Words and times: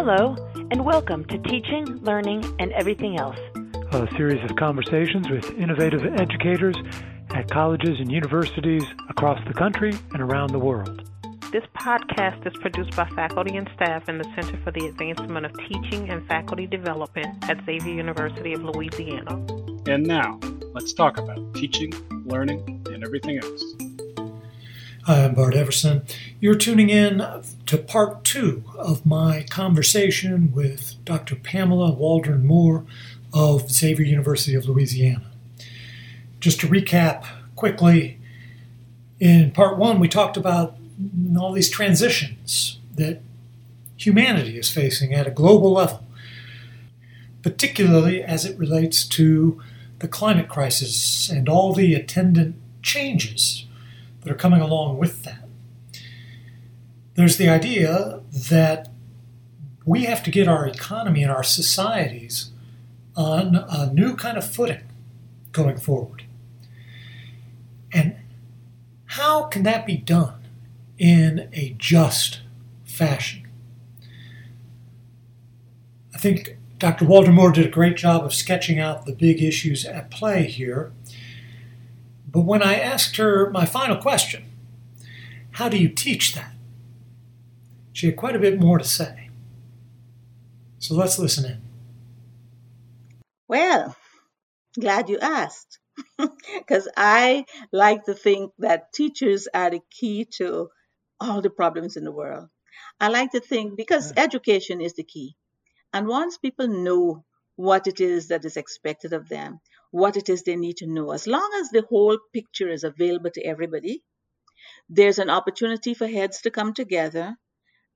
Hello, 0.00 0.36
and 0.70 0.84
welcome 0.84 1.24
to 1.24 1.38
Teaching, 1.38 1.84
Learning, 2.04 2.44
and 2.60 2.70
Everything 2.74 3.18
Else, 3.18 3.36
a 3.90 4.06
series 4.16 4.48
of 4.48 4.54
conversations 4.54 5.28
with 5.28 5.50
innovative 5.58 6.06
educators 6.20 6.76
at 7.34 7.50
colleges 7.50 7.98
and 7.98 8.08
universities 8.08 8.84
across 9.08 9.44
the 9.48 9.52
country 9.52 9.92
and 10.12 10.22
around 10.22 10.52
the 10.52 10.58
world. 10.60 11.10
This 11.50 11.64
podcast 11.76 12.46
is 12.46 12.52
produced 12.60 12.94
by 12.94 13.08
faculty 13.08 13.56
and 13.56 13.68
staff 13.74 14.08
in 14.08 14.18
the 14.18 14.24
Center 14.36 14.56
for 14.62 14.70
the 14.70 14.86
Advancement 14.86 15.44
of 15.44 15.52
Teaching 15.66 16.08
and 16.08 16.24
Faculty 16.28 16.68
Development 16.68 17.36
at 17.50 17.58
Xavier 17.66 17.92
University 17.92 18.52
of 18.52 18.62
Louisiana. 18.62 19.34
And 19.88 20.06
now, 20.06 20.38
let's 20.74 20.92
talk 20.92 21.18
about 21.18 21.54
teaching, 21.54 21.92
learning, 22.24 22.84
and 22.86 23.02
everything 23.02 23.38
else. 23.38 23.64
Hi, 25.08 25.24
I'm 25.24 25.34
Bart 25.34 25.54
Everson. 25.54 26.02
You're 26.38 26.54
tuning 26.54 26.90
in 26.90 27.24
to 27.64 27.78
part 27.78 28.24
two 28.24 28.62
of 28.76 29.06
my 29.06 29.46
conversation 29.48 30.52
with 30.52 31.02
Dr. 31.06 31.34
Pamela 31.34 31.92
Waldron 31.92 32.46
Moore 32.46 32.84
of 33.32 33.72
Xavier 33.72 34.04
University 34.04 34.54
of 34.54 34.66
Louisiana. 34.68 35.24
Just 36.40 36.60
to 36.60 36.66
recap 36.66 37.24
quickly, 37.56 38.18
in 39.18 39.50
part 39.52 39.78
one, 39.78 39.98
we 39.98 40.08
talked 40.08 40.36
about 40.36 40.76
all 41.40 41.52
these 41.52 41.70
transitions 41.70 42.78
that 42.94 43.22
humanity 43.96 44.58
is 44.58 44.70
facing 44.70 45.14
at 45.14 45.26
a 45.26 45.30
global 45.30 45.72
level, 45.72 46.04
particularly 47.42 48.22
as 48.22 48.44
it 48.44 48.58
relates 48.58 49.06
to 49.06 49.58
the 50.00 50.08
climate 50.08 50.50
crisis 50.50 51.30
and 51.30 51.48
all 51.48 51.72
the 51.72 51.94
attendant 51.94 52.56
changes 52.82 53.64
that 54.28 54.34
are 54.34 54.38
coming 54.38 54.60
along 54.60 54.98
with 54.98 55.24
that. 55.24 55.48
There's 57.14 57.38
the 57.38 57.48
idea 57.48 58.20
that 58.30 58.88
we 59.86 60.04
have 60.04 60.22
to 60.24 60.30
get 60.30 60.46
our 60.46 60.66
economy 60.66 61.22
and 61.22 61.32
our 61.32 61.42
societies 61.42 62.50
on 63.16 63.56
a 63.56 63.90
new 63.92 64.14
kind 64.14 64.36
of 64.36 64.48
footing 64.48 64.82
going 65.52 65.78
forward. 65.78 66.24
And 67.90 68.16
how 69.06 69.44
can 69.44 69.62
that 69.62 69.86
be 69.86 69.96
done 69.96 70.42
in 70.98 71.48
a 71.54 71.74
just 71.78 72.42
fashion? 72.84 73.48
I 76.14 76.18
think 76.18 76.58
Dr. 76.78 77.06
Waldron 77.06 77.34
Moore 77.34 77.50
did 77.50 77.64
a 77.64 77.70
great 77.70 77.96
job 77.96 78.24
of 78.24 78.34
sketching 78.34 78.78
out 78.78 79.06
the 79.06 79.14
big 79.14 79.42
issues 79.42 79.86
at 79.86 80.10
play 80.10 80.44
here. 80.44 80.92
But 82.38 82.44
when 82.44 82.62
I 82.62 82.78
asked 82.78 83.16
her 83.16 83.50
my 83.50 83.66
final 83.66 83.96
question, 83.96 84.44
how 85.50 85.68
do 85.68 85.76
you 85.76 85.88
teach 85.88 86.36
that? 86.36 86.52
She 87.92 88.06
had 88.06 88.16
quite 88.16 88.36
a 88.36 88.38
bit 88.38 88.60
more 88.60 88.78
to 88.78 88.84
say. 88.84 89.30
So 90.78 90.94
let's 90.94 91.18
listen 91.18 91.44
in. 91.46 91.60
Well, 93.48 93.96
glad 94.78 95.08
you 95.08 95.18
asked. 95.18 95.80
Because 96.58 96.86
I 96.96 97.44
like 97.72 98.04
to 98.04 98.14
think 98.14 98.52
that 98.60 98.92
teachers 98.92 99.48
are 99.52 99.70
the 99.70 99.80
key 99.90 100.24
to 100.36 100.68
all 101.18 101.40
the 101.42 101.50
problems 101.50 101.96
in 101.96 102.04
the 102.04 102.12
world. 102.12 102.48
I 103.00 103.08
like 103.08 103.32
to 103.32 103.40
think 103.40 103.76
because 103.76 104.12
hmm. 104.12 104.18
education 104.20 104.80
is 104.80 104.94
the 104.94 105.02
key. 105.02 105.34
And 105.92 106.06
once 106.06 106.38
people 106.38 106.68
know 106.68 107.24
what 107.56 107.88
it 107.88 108.00
is 108.00 108.28
that 108.28 108.44
is 108.44 108.56
expected 108.56 109.12
of 109.12 109.28
them, 109.28 109.58
what 109.90 110.16
it 110.16 110.28
is 110.28 110.42
they 110.42 110.56
need 110.56 110.78
to 110.78 110.86
know. 110.86 111.12
As 111.12 111.26
long 111.26 111.50
as 111.60 111.70
the 111.70 111.82
whole 111.88 112.18
picture 112.32 112.68
is 112.68 112.84
available 112.84 113.30
to 113.30 113.42
everybody, 113.42 114.02
there's 114.88 115.18
an 115.18 115.30
opportunity 115.30 115.94
for 115.94 116.06
heads 116.06 116.42
to 116.42 116.50
come 116.50 116.74
together 116.74 117.36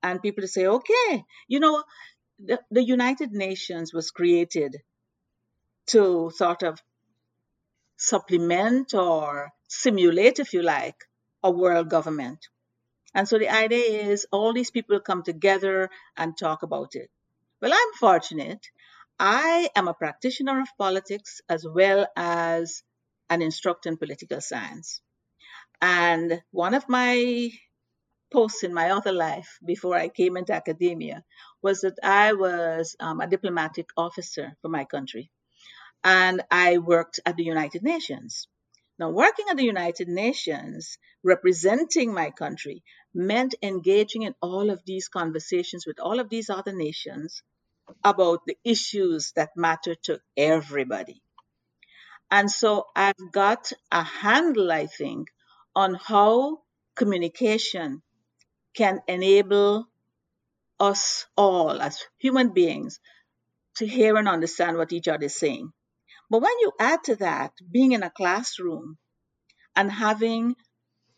and 0.01 0.21
people 0.21 0.41
to 0.41 0.47
say, 0.47 0.65
okay, 0.65 1.23
you 1.47 1.59
know, 1.59 1.83
the, 2.39 2.59
the 2.71 2.83
United 2.83 3.31
Nations 3.31 3.93
was 3.93 4.11
created 4.11 4.77
to 5.87 6.31
sort 6.35 6.63
of 6.63 6.79
supplement 7.97 8.93
or 8.93 9.51
simulate, 9.67 10.39
if 10.39 10.53
you 10.53 10.61
like, 10.61 10.95
a 11.43 11.51
world 11.51 11.89
government. 11.89 12.47
And 13.13 13.27
so 13.27 13.37
the 13.37 13.49
idea 13.49 14.09
is 14.09 14.25
all 14.31 14.53
these 14.53 14.71
people 14.71 14.99
come 14.99 15.23
together 15.23 15.89
and 16.17 16.37
talk 16.37 16.63
about 16.63 16.95
it. 16.95 17.09
Well, 17.61 17.71
I'm 17.73 17.93
fortunate 17.99 18.65
I 19.19 19.69
am 19.75 19.87
a 19.87 19.93
practitioner 19.93 20.61
of 20.61 20.67
politics 20.77 21.41
as 21.47 21.65
well 21.65 22.07
as 22.15 22.83
an 23.29 23.41
instructor 23.41 23.89
in 23.89 23.97
political 23.97 24.41
science. 24.41 25.01
And 25.81 26.41
one 26.51 26.73
of 26.73 26.89
my 26.89 27.51
posts 28.31 28.63
in 28.63 28.73
my 28.73 28.89
other 28.89 29.11
life 29.11 29.59
before 29.63 29.95
I 29.95 30.09
came 30.09 30.35
into 30.35 30.53
academia 30.53 31.23
was 31.61 31.81
that 31.81 31.99
I 32.01 32.33
was 32.33 32.95
um, 32.99 33.21
a 33.21 33.27
diplomatic 33.27 33.89
officer 33.95 34.57
for 34.61 34.69
my 34.69 34.85
country. 34.85 35.29
And 36.03 36.41
I 36.49 36.79
worked 36.79 37.19
at 37.25 37.37
the 37.37 37.43
United 37.43 37.83
Nations. 37.83 38.47
Now, 38.97 39.09
working 39.09 39.45
at 39.49 39.57
the 39.57 39.65
United 39.65 40.07
Nations, 40.07 40.97
representing 41.23 42.13
my 42.13 42.31
country, 42.31 42.83
meant 43.13 43.55
engaging 43.61 44.23
in 44.23 44.35
all 44.41 44.69
of 44.69 44.83
these 44.85 45.07
conversations 45.07 45.85
with 45.85 45.99
all 45.99 46.19
of 46.19 46.29
these 46.29 46.49
other 46.49 46.73
nations 46.73 47.43
about 48.03 48.41
the 48.47 48.57
issues 48.63 49.33
that 49.35 49.51
matter 49.55 49.95
to 50.03 50.19
everybody. 50.37 51.21
And 52.31 52.51
so 52.51 52.87
I've 52.95 53.31
got 53.31 53.71
a 53.91 54.03
handle, 54.03 54.71
I 54.71 54.87
think, 54.87 55.29
on 55.75 55.95
how 55.95 56.59
communication 56.95 58.01
can 58.75 59.01
enable 59.07 59.87
us 60.79 61.27
all 61.37 61.81
as 61.81 62.03
human 62.19 62.53
beings 62.53 62.99
to 63.77 63.87
hear 63.87 64.17
and 64.17 64.27
understand 64.27 64.77
what 64.77 64.93
each 64.93 65.07
other 65.07 65.25
is 65.25 65.35
saying. 65.37 65.71
But 66.29 66.41
when 66.41 66.59
you 66.61 66.71
add 66.79 67.03
to 67.05 67.17
that 67.17 67.53
being 67.71 67.93
in 67.93 68.03
a 68.03 68.11
classroom 68.11 68.97
and 69.75 69.91
having 69.91 70.55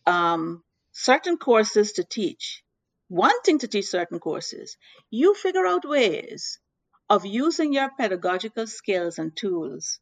um, 0.08 0.64
certain 0.94 1.38
courses 1.38 1.94
to 1.94 2.06
teach, 2.06 2.64
wanting 3.10 3.60
to 3.60 3.68
teach 3.68 3.86
certain 3.86 4.20
courses, 4.20 4.78
you 5.10 5.34
figure 5.36 5.66
out 5.66 5.88
ways 5.88 6.60
of 7.10 7.26
using 7.26 7.74
your 7.74 7.90
pedagogical 7.98 8.68
skills 8.68 9.20
and 9.20 9.36
tools 9.36 10.00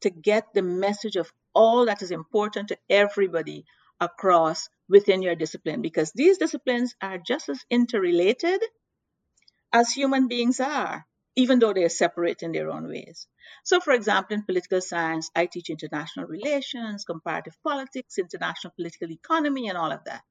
to 0.00 0.10
get 0.10 0.54
the 0.54 0.62
message 0.62 1.16
of 1.16 1.30
all 1.54 1.86
that 1.86 2.02
is 2.02 2.10
important 2.10 2.68
to 2.68 2.78
everybody 2.88 3.64
across 4.00 4.68
within 4.88 5.22
your 5.22 5.34
discipline 5.34 5.82
because 5.82 6.12
these 6.12 6.38
disciplines 6.38 6.94
are 7.02 7.18
just 7.18 7.48
as 7.48 7.60
interrelated 7.70 8.62
as 9.72 9.92
human 9.92 10.26
beings 10.26 10.58
are, 10.58 11.06
even 11.36 11.58
though 11.58 11.72
they 11.72 11.84
are 11.84 11.90
separate 11.90 12.42
in 12.42 12.52
their 12.52 12.70
own 12.70 12.88
ways. 12.88 13.26
So, 13.62 13.80
for 13.80 13.92
example, 13.92 14.34
in 14.36 14.44
political 14.44 14.80
science, 14.80 15.30
I 15.36 15.46
teach 15.46 15.70
international 15.70 16.26
relations, 16.26 17.04
comparative 17.04 17.56
politics, 17.62 18.18
international 18.18 18.72
political 18.74 19.10
economy, 19.12 19.68
and 19.68 19.76
all 19.76 19.92
of 19.92 20.04
that. 20.04 20.22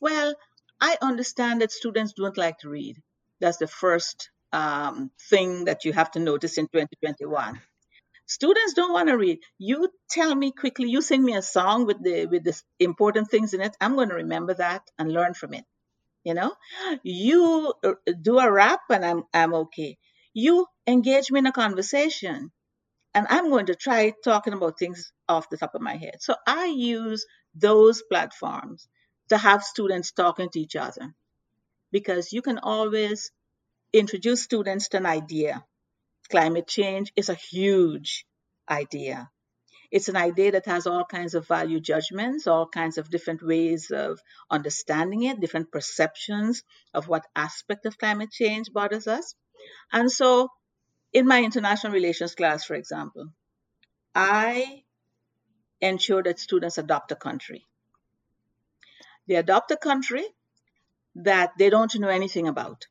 Well, 0.00 0.34
I 0.86 0.98
understand 1.00 1.62
that 1.62 1.72
students 1.72 2.12
don't 2.12 2.36
like 2.36 2.58
to 2.58 2.68
read. 2.68 3.00
That's 3.40 3.56
the 3.56 3.66
first 3.66 4.28
um, 4.52 5.10
thing 5.30 5.64
that 5.64 5.86
you 5.86 5.94
have 5.94 6.10
to 6.10 6.20
notice 6.20 6.58
in 6.58 6.66
2021. 6.66 7.58
Students 8.26 8.74
don't 8.74 8.92
want 8.92 9.08
to 9.08 9.16
read. 9.16 9.38
You 9.58 9.88
tell 10.10 10.34
me 10.34 10.52
quickly. 10.52 10.90
You 10.90 11.00
sing 11.00 11.24
me 11.24 11.34
a 11.36 11.40
song 11.40 11.86
with 11.86 12.02
the 12.02 12.26
with 12.26 12.44
the 12.44 12.54
important 12.78 13.30
things 13.30 13.54
in 13.54 13.62
it. 13.62 13.74
I'm 13.80 13.94
going 13.94 14.10
to 14.10 14.16
remember 14.24 14.52
that 14.54 14.82
and 14.98 15.10
learn 15.10 15.32
from 15.32 15.54
it. 15.54 15.64
You 16.22 16.34
know, 16.34 16.52
you 17.02 17.72
uh, 17.82 17.94
do 18.20 18.38
a 18.38 18.52
rap 18.52 18.80
and 18.90 19.06
I'm 19.06 19.22
I'm 19.32 19.54
okay. 19.64 19.96
You 20.34 20.66
engage 20.86 21.30
me 21.30 21.38
in 21.38 21.46
a 21.46 21.52
conversation, 21.64 22.52
and 23.14 23.26
I'm 23.30 23.48
going 23.48 23.66
to 23.72 23.74
try 23.74 24.12
talking 24.22 24.52
about 24.52 24.78
things 24.78 25.12
off 25.30 25.48
the 25.48 25.56
top 25.56 25.74
of 25.74 25.80
my 25.80 25.96
head. 25.96 26.16
So 26.20 26.34
I 26.46 26.66
use 26.66 27.24
those 27.54 28.02
platforms 28.02 28.86
to 29.28 29.38
have 29.38 29.64
students 29.64 30.12
talking 30.12 30.48
to 30.50 30.60
each 30.60 30.76
other 30.76 31.14
because 31.90 32.32
you 32.32 32.42
can 32.42 32.58
always 32.58 33.30
introduce 33.92 34.42
students 34.42 34.88
to 34.88 34.96
an 34.96 35.06
idea. 35.06 35.64
Climate 36.28 36.66
change 36.66 37.12
is 37.14 37.28
a 37.28 37.34
huge 37.34 38.26
idea. 38.68 39.30
It's 39.90 40.08
an 40.08 40.16
idea 40.16 40.52
that 40.52 40.66
has 40.66 40.88
all 40.88 41.04
kinds 41.04 41.34
of 41.34 41.46
value 41.46 41.78
judgments, 41.78 42.48
all 42.48 42.66
kinds 42.66 42.98
of 42.98 43.10
different 43.10 43.42
ways 43.42 43.92
of 43.92 44.20
understanding 44.50 45.22
it, 45.22 45.38
different 45.40 45.70
perceptions 45.70 46.64
of 46.92 47.06
what 47.06 47.26
aspect 47.36 47.86
of 47.86 47.96
climate 47.96 48.32
change 48.32 48.72
bothers 48.72 49.06
us. 49.06 49.36
And 49.92 50.10
so, 50.10 50.48
in 51.12 51.28
my 51.28 51.44
international 51.44 51.92
relations 51.92 52.34
class, 52.34 52.64
for 52.64 52.74
example, 52.74 53.28
I 54.14 54.82
ensure 55.80 56.24
that 56.24 56.40
students 56.40 56.78
adopt 56.78 57.12
a 57.12 57.16
country. 57.16 57.64
They 59.26 59.36
adopt 59.36 59.70
a 59.70 59.76
country 59.76 60.24
that 61.16 61.52
they 61.58 61.70
don't 61.70 61.94
know 61.98 62.08
anything 62.08 62.48
about. 62.48 62.86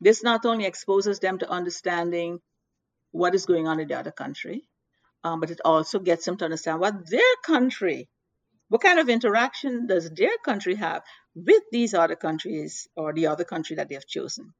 This 0.00 0.22
not 0.22 0.44
only 0.44 0.66
exposes 0.66 1.18
them 1.20 1.38
to 1.38 1.50
understanding 1.50 2.40
what 3.10 3.34
is 3.34 3.46
going 3.46 3.66
on 3.66 3.80
in 3.80 3.88
the 3.88 3.98
other 3.98 4.10
country, 4.10 4.68
um, 5.22 5.40
but 5.40 5.50
it 5.50 5.60
also 5.64 5.98
gets 5.98 6.24
them 6.24 6.36
to 6.38 6.44
understand 6.44 6.80
what 6.80 7.08
their 7.08 7.34
country, 7.44 8.08
what 8.68 8.82
kind 8.82 8.98
of 8.98 9.08
interaction 9.08 9.86
does 9.86 10.10
their 10.10 10.36
country 10.44 10.74
have 10.74 11.02
with 11.34 11.62
these 11.72 11.94
other 11.94 12.16
countries 12.16 12.88
or 12.96 13.12
the 13.12 13.28
other 13.28 13.44
country 13.44 13.76
that 13.76 13.88
they 13.88 13.94
have 13.94 14.06
chosen. 14.06 14.52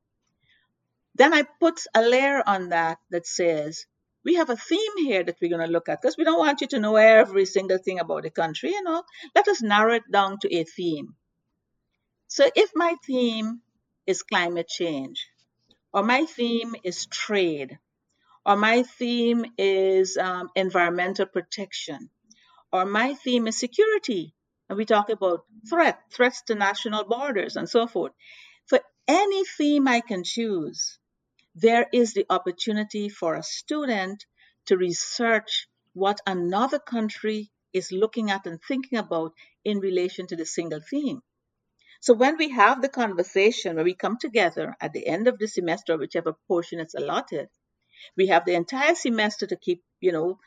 Then 1.15 1.35
I 1.35 1.43
put 1.61 1.81
a 1.95 2.03
layer 2.03 2.43
on 2.47 2.71
that 2.71 2.99
that 3.11 3.27
says, 3.27 3.87
we 4.25 4.35
have 4.35 4.51
a 4.51 4.57
theme 4.57 4.97
here 4.99 5.23
that 5.23 5.37
we're 5.41 5.51
going 5.51 5.67
to 5.67 5.73
look 5.73 5.89
at 5.89 6.01
because 6.01 6.17
we 6.17 6.25
don't 6.25 6.39
want 6.39 6.61
you 6.61 6.67
to 6.69 6.81
know 6.81 6.97
every 6.97 7.45
single 7.45 7.79
thing 7.79 8.01
about 8.01 8.23
the 8.23 8.31
country, 8.31 8.71
you 8.71 8.83
know. 8.83 9.03
Let 9.35 9.49
us 9.49 9.63
narrow 9.63 9.95
it 9.95 10.11
down 10.11 10.39
to 10.41 10.55
a 10.55 10.65
theme. 10.65 11.15
So 12.29 12.51
if 12.55 12.71
my 12.75 12.97
theme 13.07 13.61
is 14.07 14.23
climate 14.23 14.69
change, 14.69 15.29
or 15.93 16.03
my 16.03 16.25
theme 16.25 16.75
is 16.83 17.07
trade, 17.07 17.79
or 18.45 18.57
my 18.57 18.83
theme 18.83 19.45
is 19.57 20.17
um, 20.17 20.51
environmental 20.57 21.27
protection, 21.27 22.11
or 22.73 22.85
my 22.85 23.15
theme 23.15 23.47
is 23.47 23.59
security, 23.59 24.35
and 24.69 24.79
we 24.79 24.85
talk 24.85 25.11
about 25.11 25.45
threat, 25.69 26.01
threats 26.11 26.43
to 26.43 26.55
national 26.55 27.05
borders, 27.05 27.57
and 27.57 27.69
so 27.69 27.87
forth. 27.87 28.13
For 28.67 28.81
any 29.07 29.45
theme 29.45 29.87
I 29.87 30.01
can 30.01 30.25
choose, 30.25 30.99
there 31.55 31.87
is 31.93 32.15
the 32.15 32.27
opportunity 32.31 33.09
for 33.09 33.35
a 33.35 33.43
student 33.43 34.25
to 34.67 34.77
research 34.77 35.69
what 35.93 36.21
another 36.27 36.79
country 36.79 37.51
is 37.73 37.93
looking 37.93 38.31
at 38.31 38.47
and 38.47 38.61
thinking 38.63 38.99
about 38.99 39.33
in 39.65 39.79
relation 39.81 40.27
to 40.27 40.37
the 40.37 40.47
single 40.47 40.81
theme. 40.81 41.23
So 42.01 42.13
when 42.15 42.37
we 42.37 42.51
have 42.51 42.83
the 42.83 42.89
conversation 42.89 43.77
where 43.77 43.85
we 43.85 43.95
come 43.95 44.19
together 44.19 44.77
at 44.81 44.93
the 44.93 45.07
end 45.07 45.27
of 45.27 45.39
the 45.39 45.49
semester, 45.49 45.97
whichever 45.97 46.35
portion 46.49 46.81
is 46.81 46.95
allotted, 46.95 47.49
we 48.17 48.27
have 48.27 48.45
the 48.45 48.55
entire 48.55 48.95
semester 48.95 49.47
to 49.47 49.57
keep, 49.57 49.83
you 50.01 50.13
know, 50.13 50.39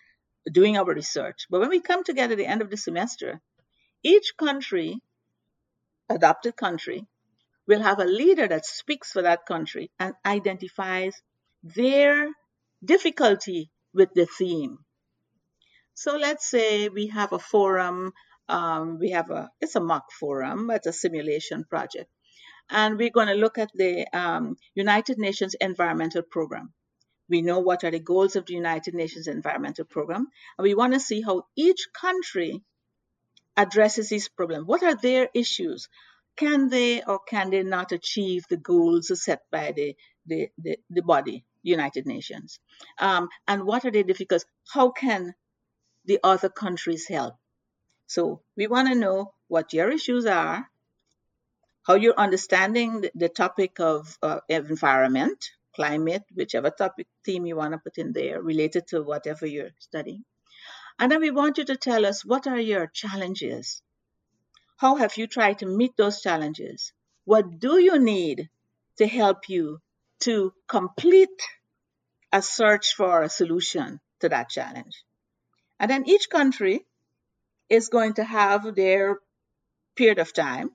doing 0.51 0.77
our 0.77 0.93
research. 0.93 1.47
But 1.49 1.61
when 1.61 1.69
we 1.69 1.79
come 1.79 2.03
together 2.03 2.33
at 2.33 2.37
the 2.37 2.45
end 2.45 2.61
of 2.61 2.69
the 2.69 2.77
semester, 2.77 3.41
each 4.03 4.37
country, 4.37 5.01
adopted 6.09 6.55
country, 6.55 7.07
will 7.67 7.81
have 7.81 7.99
a 7.99 8.05
leader 8.05 8.47
that 8.47 8.65
speaks 8.65 9.11
for 9.11 9.21
that 9.23 9.45
country 9.45 9.91
and 9.99 10.13
identifies 10.25 11.13
their 11.63 12.29
difficulty 12.83 13.69
with 13.93 14.13
the 14.13 14.25
theme. 14.25 14.79
So 15.93 16.15
let's 16.15 16.47
say 16.49 16.89
we 16.89 17.07
have 17.07 17.33
a 17.33 17.39
forum, 17.39 18.13
um, 18.47 18.99
we 18.99 19.11
have 19.11 19.31
a, 19.31 19.49
it's 19.59 19.75
a 19.75 19.79
mock 19.79 20.11
forum, 20.11 20.69
it's 20.69 20.87
a 20.87 20.93
simulation 20.93 21.63
project. 21.63 22.09
And 22.69 22.97
we're 22.97 23.09
going 23.09 23.27
to 23.27 23.33
look 23.33 23.57
at 23.57 23.71
the 23.73 24.05
um, 24.13 24.57
United 24.75 25.17
Nations 25.17 25.55
Environmental 25.59 26.21
Program. 26.21 26.73
We 27.29 27.41
know 27.41 27.59
what 27.59 27.83
are 27.83 27.91
the 27.91 27.99
goals 27.99 28.35
of 28.35 28.45
the 28.45 28.53
United 28.53 28.93
Nations 28.93 29.27
Environmental 29.27 29.85
Program, 29.85 30.27
and 30.57 30.63
we 30.63 30.75
want 30.75 30.93
to 30.93 30.99
see 30.99 31.21
how 31.21 31.43
each 31.57 31.87
country 31.93 32.61
addresses 33.57 34.09
these 34.09 34.29
problems. 34.29 34.65
What 34.65 34.83
are 34.83 34.95
their 34.95 35.29
issues? 35.33 35.89
Can 36.37 36.69
they 36.69 37.03
or 37.03 37.19
can 37.19 37.49
they 37.49 37.63
not 37.63 37.91
achieve 37.91 38.45
the 38.47 38.57
goals 38.57 39.11
set 39.23 39.41
by 39.51 39.73
the, 39.75 39.95
the, 40.25 40.49
the, 40.57 40.77
the 40.89 41.01
body, 41.01 41.43
United 41.63 42.05
Nations? 42.05 42.59
Um, 42.99 43.27
and 43.47 43.63
what 43.63 43.83
are 43.85 43.91
the 43.91 44.03
difficulties? 44.03 44.45
How 44.71 44.91
can 44.91 45.33
the 46.05 46.19
other 46.23 46.49
countries 46.49 47.07
help? 47.07 47.35
So 48.05 48.41
we 48.55 48.67
want 48.67 48.87
to 48.87 48.95
know 48.95 49.33
what 49.47 49.73
your 49.73 49.91
issues 49.91 50.25
are, 50.25 50.69
how 51.83 51.95
you're 51.95 52.17
understanding 52.17 53.01
the, 53.01 53.11
the 53.15 53.29
topic 53.29 53.79
of 53.79 54.17
uh, 54.21 54.39
environment, 54.47 55.49
climate, 55.75 56.23
whichever 56.33 56.69
topic 56.69 57.07
theme 57.25 57.45
you 57.45 57.55
want 57.55 57.73
to 57.73 57.79
put 57.79 57.97
in 57.97 58.13
there 58.13 58.41
related 58.41 58.87
to 58.87 59.01
whatever 59.01 59.45
you're 59.45 59.75
studying. 59.79 60.23
And 60.99 61.11
then 61.11 61.21
we 61.21 61.31
want 61.31 61.57
you 61.57 61.65
to 61.65 61.75
tell 61.75 62.05
us 62.05 62.25
what 62.25 62.47
are 62.47 62.59
your 62.59 62.87
challenges 62.87 63.81
how 64.77 64.95
have 64.95 65.17
you 65.17 65.27
tried 65.27 65.59
to 65.59 65.65
meet 65.65 65.97
those 65.97 66.21
challenges? 66.21 66.93
What 67.25 67.59
do 67.59 67.79
you 67.79 67.99
need 67.99 68.49
to 68.97 69.07
help 69.07 69.49
you 69.49 69.79
to 70.21 70.53
complete 70.67 71.41
a 72.31 72.41
search 72.41 72.93
for 72.95 73.23
a 73.23 73.29
solution 73.29 73.99
to 74.21 74.29
that 74.29 74.49
challenge? 74.49 75.03
And 75.79 75.89
then 75.91 76.07
each 76.07 76.29
country 76.29 76.85
is 77.69 77.89
going 77.89 78.13
to 78.13 78.23
have 78.23 78.75
their 78.75 79.17
period 79.95 80.19
of 80.19 80.33
time. 80.33 80.69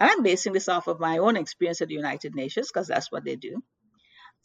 And 0.00 0.10
I'm 0.10 0.22
basing 0.22 0.52
this 0.52 0.68
off 0.68 0.86
of 0.86 1.00
my 1.00 1.18
own 1.18 1.36
experience 1.36 1.82
at 1.82 1.88
the 1.88 1.94
United 1.94 2.34
Nations 2.34 2.70
because 2.72 2.88
that's 2.88 3.12
what 3.12 3.24
they 3.24 3.36
do. 3.36 3.62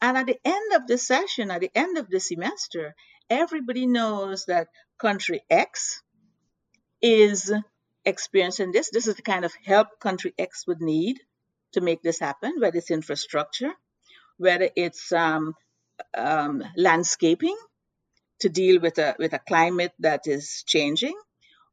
And 0.01 0.17
at 0.17 0.27
the 0.27 0.39
end 0.45 0.73
of 0.73 0.87
the 0.87 0.97
session, 0.97 1.51
at 1.51 1.61
the 1.61 1.71
end 1.75 1.97
of 1.97 2.09
the 2.09 2.19
semester, 2.19 2.95
everybody 3.29 3.85
knows 3.85 4.45
that 4.45 4.67
country 4.97 5.41
X 5.49 6.01
is 7.01 7.51
experiencing 8.05 8.71
this. 8.71 8.89
This 8.91 9.07
is 9.07 9.15
the 9.15 9.21
kind 9.21 9.45
of 9.45 9.53
help 9.65 9.99
country 9.99 10.33
X 10.37 10.65
would 10.67 10.81
need 10.81 11.19
to 11.73 11.81
make 11.81 12.01
this 12.01 12.19
happen, 12.19 12.55
whether 12.59 12.77
it's 12.77 12.91
infrastructure, 12.91 13.71
whether 14.37 14.69
it's 14.75 15.11
um, 15.11 15.55
um, 16.17 16.63
landscaping 16.77 17.55
to 18.39 18.49
deal 18.49 18.79
with 18.81 18.97
a, 18.97 19.15
with 19.19 19.33
a 19.33 19.39
climate 19.39 19.93
that 19.99 20.21
is 20.27 20.63
changing, 20.65 21.15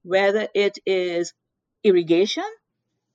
whether 0.03 0.49
it 0.55 0.79
is 0.85 1.33
irrigation, 1.85 2.45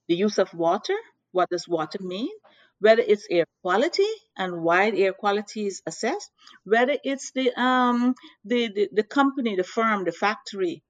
the 0.08 0.16
use 0.16 0.38
of 0.38 0.54
water, 0.54 0.96
what 1.32 1.50
does 1.50 1.68
water 1.68 2.00
mean, 2.02 2.32
whether 2.80 3.02
it's 3.06 3.28
air 3.30 3.46
quality 3.62 4.08
and 4.38 4.64
why 4.64 4.90
air 4.90 5.14
quality 5.14 5.68
is 5.68 5.82
assessed, 5.86 6.32
whether 6.64 6.98
it's 7.04 7.32
the, 7.32 7.52
um, 7.62 8.16
the, 8.46 8.70
the, 8.70 8.90
the 8.94 9.04
company, 9.04 9.56
the 9.56 9.64
firm, 9.64 10.06
the 10.06 10.12
factory 10.12 10.82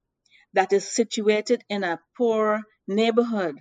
that 0.53 0.73
is 0.73 0.87
situated 0.87 1.63
in 1.69 1.83
a 1.83 1.99
poor 2.17 2.61
neighborhood 2.87 3.55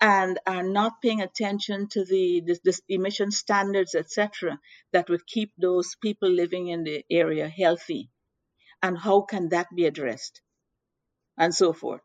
and 0.00 0.38
are 0.46 0.64
not 0.64 1.00
paying 1.00 1.22
attention 1.22 1.88
to 1.88 2.04
the, 2.04 2.42
the, 2.44 2.58
the 2.64 2.80
emission 2.88 3.30
standards, 3.30 3.94
etc., 3.94 4.58
that 4.92 5.08
would 5.08 5.26
keep 5.26 5.52
those 5.56 5.94
people 6.02 6.28
living 6.28 6.68
in 6.68 6.82
the 6.82 7.04
area 7.08 7.48
healthy. 7.48 8.10
And 8.82 8.98
how 8.98 9.20
can 9.22 9.50
that 9.50 9.68
be 9.74 9.86
addressed? 9.86 10.42
And 11.38 11.54
so 11.54 11.72
forth. 11.72 12.00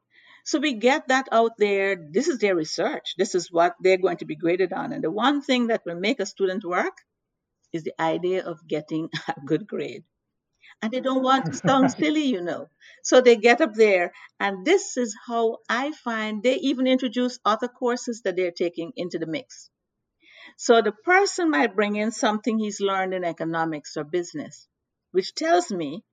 So 0.45 0.59
we 0.59 0.75
get 0.75 1.07
that 1.07 1.27
out 1.31 1.53
there. 1.57 1.95
This 1.95 2.27
is 2.27 2.37
their 2.37 2.55
research. 2.55 3.15
This 3.17 3.33
is 3.33 3.51
what 3.51 3.75
they're 3.81 3.97
going 3.97 4.17
to 4.17 4.25
be 4.25 4.35
graded 4.35 4.71
on. 4.73 4.93
And 4.93 5.03
the 5.03 5.11
one 5.11 5.41
thing 5.41 5.67
that 5.67 5.81
will 5.85 5.99
make 5.99 6.19
a 6.19 6.25
student 6.25 6.63
work 6.63 6.93
is 7.73 7.83
the 7.83 7.99
idea 7.99 8.45
of 8.45 8.65
getting 8.67 9.09
a 9.27 9.33
good 9.45 9.67
grade 9.67 10.03
and 10.81 10.91
they 10.91 11.01
don't 11.01 11.23
want 11.23 11.45
to 11.47 11.53
sound 11.53 11.91
silly, 11.91 12.25
you 12.25 12.41
know. 12.41 12.69
So 13.03 13.21
they 13.21 13.35
get 13.35 13.61
up 13.61 13.73
there, 13.73 14.11
and 14.39 14.65
this 14.65 14.97
is 14.97 15.15
how 15.27 15.57
I 15.69 15.91
find 15.91 16.43
they 16.43 16.55
even 16.55 16.87
introduce 16.87 17.39
other 17.45 17.67
courses 17.67 18.21
that 18.23 18.35
they're 18.35 18.51
taking 18.51 18.91
into 18.95 19.19
the 19.19 19.27
mix. 19.27 19.69
So 20.57 20.81
the 20.81 20.91
person 20.91 21.49
might 21.51 21.75
bring 21.75 21.95
in 21.95 22.11
something 22.11 22.57
he's 22.57 22.81
learned 22.81 23.13
in 23.13 23.23
economics 23.23 23.97
or 23.97 24.03
business, 24.03 24.67
which 25.11 25.35
tells 25.35 25.71
me 25.71 26.03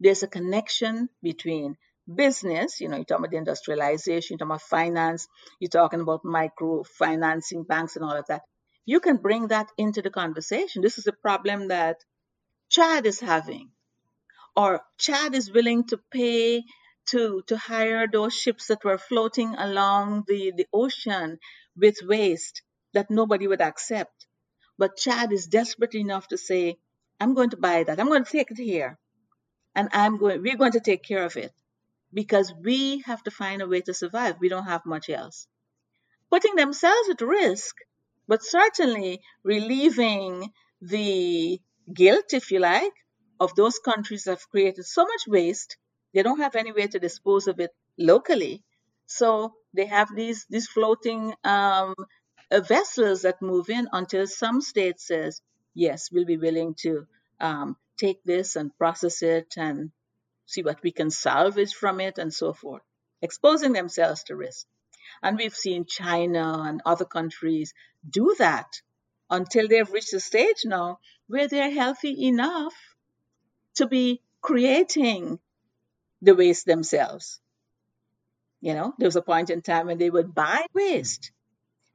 there's 0.00 0.22
a 0.22 0.28
connection 0.28 1.08
between 1.22 1.76
business, 2.12 2.80
you 2.80 2.88
know, 2.88 2.96
you're 2.96 3.04
talking 3.04 3.24
about 3.24 3.38
industrialization, 3.38 4.34
you're 4.34 4.38
talking 4.38 4.50
about 4.50 4.62
finance, 4.62 5.26
you're 5.58 5.70
talking 5.70 6.00
about 6.00 6.22
microfinancing 6.22 7.66
banks 7.66 7.96
and 7.96 8.04
all 8.04 8.16
of 8.16 8.26
that. 8.26 8.42
You 8.84 9.00
can 9.00 9.16
bring 9.16 9.48
that 9.48 9.70
into 9.78 10.02
the 10.02 10.10
conversation. 10.10 10.82
This 10.82 10.98
is 10.98 11.06
a 11.06 11.12
problem 11.12 11.68
that 11.68 11.96
Chad 12.68 13.06
is 13.06 13.20
having 13.20 13.70
or 14.56 14.82
Chad 14.98 15.34
is 15.34 15.50
willing 15.50 15.84
to 15.88 15.98
pay 16.10 16.64
to 17.06 17.42
to 17.46 17.56
hire 17.56 18.06
those 18.06 18.34
ships 18.34 18.68
that 18.68 18.84
were 18.84 18.98
floating 18.98 19.54
along 19.54 20.24
the, 20.26 20.52
the 20.56 20.66
ocean 20.72 21.38
with 21.76 21.96
waste 22.02 22.62
that 22.92 23.10
nobody 23.10 23.46
would 23.46 23.60
accept. 23.60 24.26
But 24.78 24.96
Chad 24.96 25.32
is 25.32 25.46
desperate 25.46 25.94
enough 25.94 26.28
to 26.28 26.38
say, 26.38 26.78
I'm 27.20 27.34
going 27.34 27.50
to 27.50 27.56
buy 27.56 27.84
that. 27.84 28.00
I'm 28.00 28.08
going 28.08 28.24
to 28.24 28.30
take 28.30 28.50
it 28.50 28.58
here. 28.58 28.98
And 29.74 29.88
I'm 29.92 30.16
going 30.18 30.42
we're 30.42 30.56
going 30.56 30.72
to 30.72 30.80
take 30.80 31.02
care 31.02 31.24
of 31.24 31.36
it. 31.36 31.52
Because 32.12 32.54
we 32.62 33.02
have 33.06 33.22
to 33.24 33.30
find 33.30 33.60
a 33.60 33.66
way 33.66 33.80
to 33.82 33.94
survive. 33.94 34.36
We 34.40 34.48
don't 34.48 34.66
have 34.66 34.86
much 34.86 35.10
else. 35.10 35.48
Putting 36.30 36.54
themselves 36.54 37.08
at 37.10 37.20
risk, 37.20 37.76
but 38.28 38.42
certainly 38.42 39.20
relieving 39.42 40.52
the 40.80 41.60
guilt, 41.92 42.32
if 42.32 42.50
you 42.52 42.60
like, 42.60 42.92
of 43.40 43.54
those 43.54 43.78
countries 43.78 44.26
have 44.26 44.48
created 44.50 44.84
so 44.84 45.04
much 45.04 45.26
waste, 45.26 45.76
they 46.12 46.22
don't 46.22 46.40
have 46.40 46.56
anywhere 46.56 46.88
to 46.88 46.98
dispose 46.98 47.48
of 47.48 47.60
it 47.60 47.70
locally. 47.98 48.62
So 49.06 49.54
they 49.74 49.86
have 49.86 50.14
these 50.14 50.46
these 50.48 50.68
floating 50.68 51.34
um, 51.44 51.94
uh, 52.50 52.60
vessels 52.60 53.22
that 53.22 53.42
move 53.42 53.68
in 53.68 53.88
until 53.92 54.26
some 54.26 54.60
state 54.60 55.00
says, 55.00 55.42
yes, 55.74 56.10
we'll 56.12 56.24
be 56.24 56.36
willing 56.36 56.74
to 56.82 57.06
um, 57.40 57.76
take 57.96 58.22
this 58.24 58.56
and 58.56 58.76
process 58.78 59.22
it 59.22 59.54
and 59.56 59.90
see 60.46 60.62
what 60.62 60.82
we 60.82 60.92
can 60.92 61.10
salvage 61.10 61.74
from 61.74 62.00
it 62.00 62.18
and 62.18 62.32
so 62.32 62.52
forth, 62.52 62.82
exposing 63.22 63.72
themselves 63.72 64.24
to 64.24 64.36
risk. 64.36 64.66
And 65.22 65.36
we've 65.36 65.54
seen 65.54 65.86
China 65.86 66.62
and 66.66 66.82
other 66.84 67.04
countries 67.04 67.74
do 68.08 68.34
that 68.38 68.82
until 69.30 69.68
they've 69.68 69.90
reached 69.90 70.12
a 70.14 70.20
stage 70.20 70.62
now 70.64 70.98
where 71.26 71.48
they're 71.48 71.70
healthy 71.70 72.26
enough 72.26 72.74
to 73.74 73.86
be 73.86 74.20
creating 74.40 75.38
the 76.22 76.34
waste 76.34 76.66
themselves. 76.66 77.40
You 78.60 78.74
know, 78.74 78.94
there 78.98 79.08
was 79.08 79.16
a 79.16 79.22
point 79.22 79.50
in 79.50 79.62
time 79.62 79.86
when 79.86 79.98
they 79.98 80.10
would 80.10 80.34
buy 80.34 80.64
waste 80.74 81.32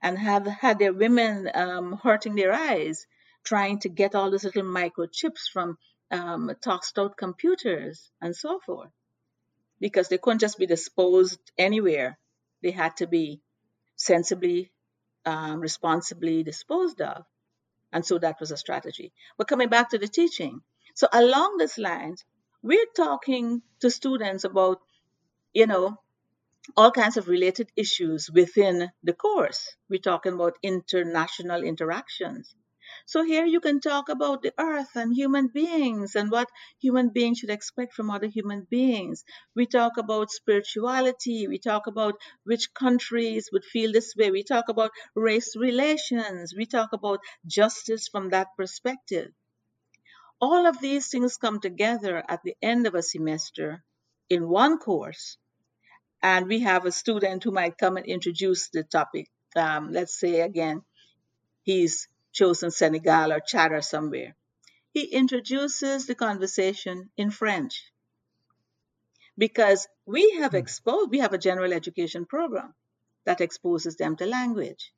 and 0.01 0.17
have 0.17 0.45
had 0.45 0.79
their 0.79 0.93
women 0.93 1.49
um, 1.53 1.99
hurting 2.03 2.35
their 2.35 2.53
eyes 2.53 3.07
trying 3.43 3.79
to 3.79 3.89
get 3.89 4.15
all 4.15 4.29
those 4.31 4.43
little 4.43 4.63
microchips 4.63 5.49
from 5.51 5.77
um, 6.11 6.51
tossed 6.61 6.97
out 6.99 7.17
computers 7.17 8.11
and 8.21 8.35
so 8.35 8.59
forth 8.59 8.91
because 9.79 10.09
they 10.09 10.17
couldn't 10.17 10.39
just 10.39 10.57
be 10.57 10.65
disposed 10.65 11.39
anywhere. 11.57 12.17
They 12.61 12.71
had 12.71 12.97
to 12.97 13.07
be 13.07 13.41
sensibly, 13.95 14.71
um, 15.25 15.59
responsibly 15.59 16.43
disposed 16.43 17.01
of. 17.01 17.25
And 17.91 18.05
so 18.05 18.19
that 18.19 18.39
was 18.39 18.51
a 18.51 18.57
strategy. 18.57 19.11
But 19.37 19.47
coming 19.47 19.69
back 19.69 19.91
to 19.91 19.97
the 19.97 20.07
teaching, 20.07 20.61
so 20.99 21.07
along 21.13 21.57
this 21.57 21.77
lines, 21.77 22.25
we're 22.61 22.91
talking 22.95 23.61
to 23.79 23.89
students 23.89 24.43
about, 24.43 24.81
you 25.53 25.67
know, 25.67 25.97
all 26.75 26.91
kinds 26.91 27.17
of 27.17 27.27
related 27.27 27.69
issues 27.75 28.29
within 28.31 28.91
the 29.03 29.13
course. 29.13 29.75
We're 29.89 30.01
talking 30.11 30.33
about 30.33 30.57
international 30.63 31.63
interactions. 31.63 32.55
So 33.05 33.23
here 33.23 33.45
you 33.45 33.59
can 33.61 33.79
talk 33.81 34.09
about 34.09 34.41
the 34.41 34.53
earth 34.59 34.95
and 34.95 35.13
human 35.13 35.47
beings 35.47 36.15
and 36.15 36.31
what 36.31 36.49
human 36.81 37.09
beings 37.09 37.39
should 37.39 37.51
expect 37.51 37.93
from 37.93 38.09
other 38.09 38.27
human 38.27 38.67
beings. 38.69 39.23
We 39.55 39.67
talk 39.67 39.97
about 39.97 40.31
spirituality. 40.31 41.47
We 41.47 41.59
talk 41.59 41.87
about 41.87 42.15
which 42.45 42.73
countries 42.73 43.49
would 43.53 43.65
feel 43.65 43.91
this 43.91 44.15
way. 44.17 44.31
We 44.31 44.43
talk 44.43 44.69
about 44.69 44.91
race 45.15 45.55
relations. 45.55 46.53
We 46.57 46.65
talk 46.65 46.93
about 46.93 47.19
justice 47.47 48.07
from 48.09 48.29
that 48.31 48.47
perspective. 48.57 49.31
All 50.41 50.65
of 50.65 50.79
these 50.79 51.07
things 51.09 51.37
come 51.37 51.59
together 51.59 52.23
at 52.27 52.43
the 52.43 52.55
end 52.61 52.87
of 52.87 52.95
a 52.95 53.03
semester 53.03 53.83
in 54.29 54.47
one 54.47 54.77
course. 54.77 55.37
And 56.21 56.47
we 56.47 56.59
have 56.61 56.85
a 56.85 56.91
student 56.91 57.43
who 57.43 57.51
might 57.51 57.77
come 57.77 57.97
and 57.97 58.05
introduce 58.05 58.69
the 58.69 58.83
topic. 58.83 59.29
Um, 59.55 59.91
let's 59.91 60.17
say 60.19 60.41
again, 60.41 60.83
he's 61.63 62.07
chosen 62.31 62.71
Senegal 62.71 63.33
or 63.33 63.39
Chad 63.39 63.71
or 63.71 63.81
somewhere. 63.81 64.35
He 64.91 65.03
introduces 65.03 66.07
the 66.07 66.15
conversation 66.15 67.09
in 67.17 67.31
French 67.31 67.91
because 69.37 69.87
we 70.05 70.39
have 70.41 70.53
exposed, 70.53 71.11
we 71.11 71.19
have 71.19 71.33
a 71.33 71.37
general 71.37 71.73
education 71.73 72.25
program 72.25 72.73
that 73.25 73.41
exposes 73.41 73.95
them 73.95 74.15
to 74.17 74.25
language, 74.25 74.93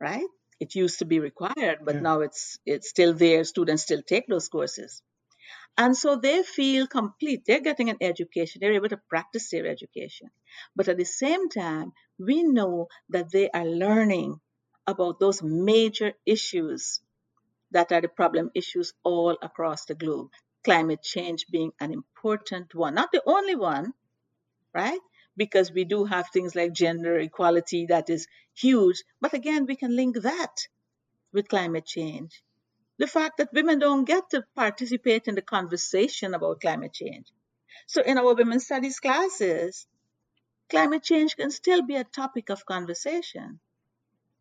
right? 0.00 0.26
It 0.64 0.74
used 0.84 1.00
to 1.00 1.06
be 1.14 1.20
required, 1.30 1.78
but 1.86 1.96
Yeah. 1.96 2.06
now 2.08 2.16
it's 2.26 2.44
it's 2.74 2.88
still 2.94 3.14
there. 3.24 3.44
Students 3.54 3.84
still 3.88 4.02
take 4.14 4.26
those 4.28 4.48
courses. 4.56 5.02
And 5.78 5.96
so 5.96 6.16
they 6.16 6.42
feel 6.44 6.86
complete. 6.86 7.44
They're 7.46 7.60
getting 7.70 7.90
an 7.90 7.98
education. 8.00 8.60
They're 8.60 8.74
able 8.80 8.90
to 8.90 9.02
practice 9.14 9.50
their 9.50 9.66
education. 9.66 10.30
But 10.76 10.88
at 10.88 10.98
the 10.98 11.06
same 11.06 11.48
time, 11.50 11.92
we 12.18 12.42
know 12.44 12.88
that 13.10 13.30
they 13.32 13.50
are 13.50 13.66
learning 13.66 14.40
about 14.86 15.20
those 15.20 15.42
major 15.42 16.12
issues 16.26 17.00
that 17.72 17.92
are 17.92 18.02
the 18.02 18.08
problem 18.08 18.50
issues 18.54 18.94
all 19.04 19.38
across 19.42 19.86
the 19.86 19.94
globe. 19.94 20.30
Climate 20.64 21.02
change 21.02 21.46
being 21.50 21.72
an 21.80 21.92
important 21.92 22.74
one, 22.74 22.94
not 22.94 23.10
the 23.12 23.22
only 23.26 23.56
one, 23.56 23.94
right? 24.74 25.00
Because 25.36 25.72
we 25.72 25.84
do 25.84 26.04
have 26.04 26.28
things 26.30 26.54
like 26.54 26.72
gender 26.72 27.18
equality 27.18 27.86
that 27.86 28.10
is 28.10 28.26
huge. 28.54 29.02
But 29.20 29.34
again, 29.34 29.66
we 29.66 29.76
can 29.76 29.96
link 29.96 30.16
that 30.22 30.68
with 31.32 31.48
climate 31.48 31.86
change. 31.86 32.42
The 32.98 33.06
fact 33.06 33.38
that 33.38 33.52
women 33.52 33.78
don't 33.78 34.04
get 34.04 34.30
to 34.30 34.44
participate 34.54 35.28
in 35.28 35.34
the 35.34 35.42
conversation 35.42 36.34
about 36.34 36.60
climate 36.60 36.92
change. 36.92 37.26
So 37.86 38.02
in 38.02 38.18
our 38.18 38.34
women's 38.34 38.66
studies 38.66 39.00
classes, 39.00 39.86
climate 40.70 41.02
change 41.02 41.36
can 41.36 41.50
still 41.50 41.82
be 41.82 41.96
a 41.96 42.04
topic 42.04 42.50
of 42.50 42.66
conversation. 42.66 43.60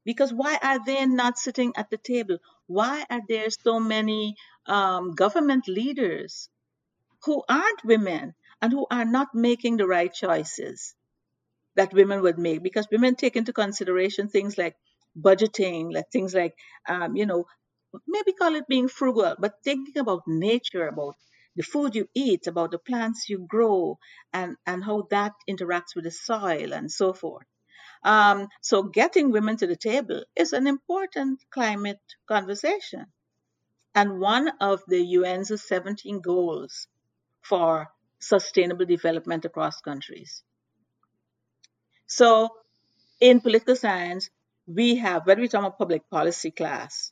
Because 0.03 0.33
why 0.33 0.57
are 0.61 0.83
they 0.83 1.05
not 1.05 1.37
sitting 1.37 1.73
at 1.75 1.89
the 1.89 1.97
table? 1.97 2.37
Why 2.67 3.05
are 3.09 3.21
there 3.27 3.49
so 3.49 3.79
many 3.79 4.35
um, 4.65 5.13
government 5.13 5.67
leaders 5.67 6.49
who 7.23 7.43
aren't 7.47 7.85
women 7.85 8.33
and 8.61 8.71
who 8.71 8.85
are 8.91 9.05
not 9.05 9.29
making 9.33 9.77
the 9.77 9.87
right 9.87 10.13
choices 10.13 10.95
that 11.75 11.93
women 11.93 12.21
would 12.21 12.37
make? 12.37 12.63
Because 12.63 12.87
women 12.91 13.15
take 13.15 13.35
into 13.35 13.53
consideration 13.53 14.27
things 14.29 14.57
like 14.57 14.75
budgeting, 15.19 15.93
like 15.93 16.09
things 16.11 16.33
like, 16.33 16.55
um, 16.87 17.15
you 17.15 17.25
know, 17.25 17.45
maybe 18.07 18.33
call 18.33 18.55
it 18.55 18.67
being 18.67 18.87
frugal, 18.87 19.35
but 19.39 19.55
thinking 19.63 19.97
about 19.97 20.23
nature, 20.27 20.87
about 20.87 21.15
the 21.55 21.63
food 21.63 21.95
you 21.95 22.07
eat, 22.13 22.47
about 22.47 22.71
the 22.71 22.79
plants 22.79 23.29
you 23.29 23.45
grow, 23.47 23.97
and, 24.33 24.55
and 24.65 24.83
how 24.83 25.07
that 25.09 25.33
interacts 25.49 25.95
with 25.95 26.05
the 26.05 26.11
soil 26.11 26.73
and 26.73 26.91
so 26.91 27.13
forth. 27.13 27.45
Um, 28.03 28.47
so 28.61 28.83
getting 28.83 29.31
women 29.31 29.57
to 29.57 29.67
the 29.67 29.75
table 29.75 30.23
is 30.35 30.53
an 30.53 30.67
important 30.67 31.43
climate 31.51 31.99
conversation. 32.27 33.05
And 33.93 34.19
one 34.19 34.49
of 34.61 34.81
the 34.87 35.01
UN's 35.15 35.51
17 35.63 36.21
goals 36.21 36.87
for 37.41 37.89
sustainable 38.21 38.85
development 38.85 39.45
across 39.45 39.81
countries. 39.81 40.43
So 42.07 42.49
in 43.19 43.41
political 43.41 43.75
science, 43.75 44.29
we 44.67 44.95
have, 44.97 45.25
when 45.25 45.39
we 45.39 45.47
talk 45.47 45.61
about 45.61 45.77
public 45.77 46.09
policy 46.09 46.51
class, 46.51 47.11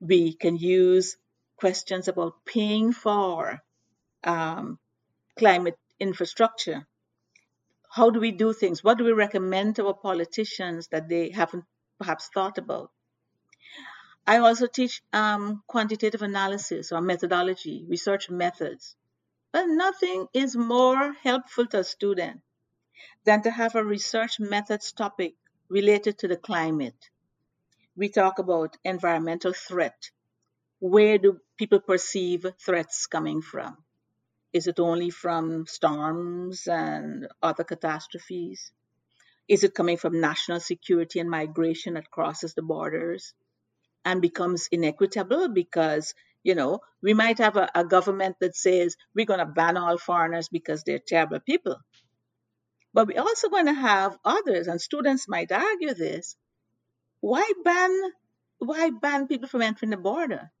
we 0.00 0.34
can 0.34 0.56
use 0.56 1.16
questions 1.56 2.08
about 2.08 2.44
paying 2.44 2.92
for 2.92 3.62
um, 4.24 4.78
climate 5.38 5.78
infrastructure. 6.00 6.86
How 7.90 8.10
do 8.10 8.20
we 8.20 8.32
do 8.32 8.52
things? 8.52 8.82
What 8.82 8.98
do 8.98 9.04
we 9.04 9.12
recommend 9.12 9.76
to 9.76 9.86
our 9.86 9.94
politicians 9.94 10.88
that 10.88 11.08
they 11.08 11.30
haven't 11.30 11.64
perhaps 11.98 12.28
thought 12.34 12.58
about? 12.58 12.90
I 14.26 14.38
also 14.38 14.66
teach 14.66 15.02
um, 15.12 15.62
quantitative 15.66 16.22
analysis 16.22 16.92
or 16.92 17.00
methodology, 17.00 17.84
research 17.88 18.30
methods. 18.30 18.96
But 19.54 19.68
nothing 19.68 20.26
is 20.34 20.56
more 20.56 21.12
helpful 21.12 21.66
to 21.68 21.78
a 21.78 21.84
student 21.84 22.40
than 23.24 23.42
to 23.42 23.52
have 23.52 23.76
a 23.76 23.84
research 23.84 24.40
methods 24.40 24.90
topic 24.90 25.36
related 25.68 26.18
to 26.18 26.26
the 26.26 26.36
climate. 26.36 26.96
We 27.94 28.08
talk 28.08 28.40
about 28.40 28.76
environmental 28.84 29.52
threat. 29.52 30.10
Where 30.80 31.18
do 31.18 31.40
people 31.56 31.78
perceive 31.78 32.44
threats 32.58 33.06
coming 33.06 33.42
from? 33.42 33.76
Is 34.52 34.66
it 34.66 34.80
only 34.80 35.10
from 35.10 35.68
storms 35.68 36.66
and 36.66 37.28
other 37.40 37.62
catastrophes? 37.62 38.72
Is 39.46 39.62
it 39.62 39.72
coming 39.72 39.98
from 39.98 40.20
national 40.20 40.58
security 40.58 41.20
and 41.20 41.30
migration 41.30 41.94
that 41.94 42.10
crosses 42.10 42.54
the 42.54 42.62
borders 42.62 43.34
and 44.04 44.20
becomes 44.20 44.66
inequitable 44.72 45.46
because, 45.46 46.12
you 46.44 46.54
know, 46.54 46.80
we 47.02 47.14
might 47.14 47.38
have 47.38 47.56
a, 47.56 47.68
a 47.74 47.84
government 47.84 48.36
that 48.40 48.54
says 48.54 48.96
we're 49.14 49.26
going 49.26 49.40
to 49.40 49.46
ban 49.46 49.78
all 49.78 49.98
foreigners 49.98 50.48
because 50.48 50.84
they're 50.84 51.00
terrible 51.00 51.40
people. 51.40 51.76
But 52.92 53.08
we're 53.08 53.20
also 53.20 53.48
going 53.48 53.66
to 53.66 53.72
have 53.72 54.16
others, 54.24 54.68
and 54.68 54.80
students 54.80 55.26
might 55.26 55.50
argue 55.50 55.94
this. 55.94 56.36
Why 57.20 57.50
ban 57.64 57.90
why 58.58 58.90
ban 58.90 59.26
people 59.26 59.48
from 59.48 59.62
entering 59.62 59.90
the 59.90 59.96
border? 59.96 60.52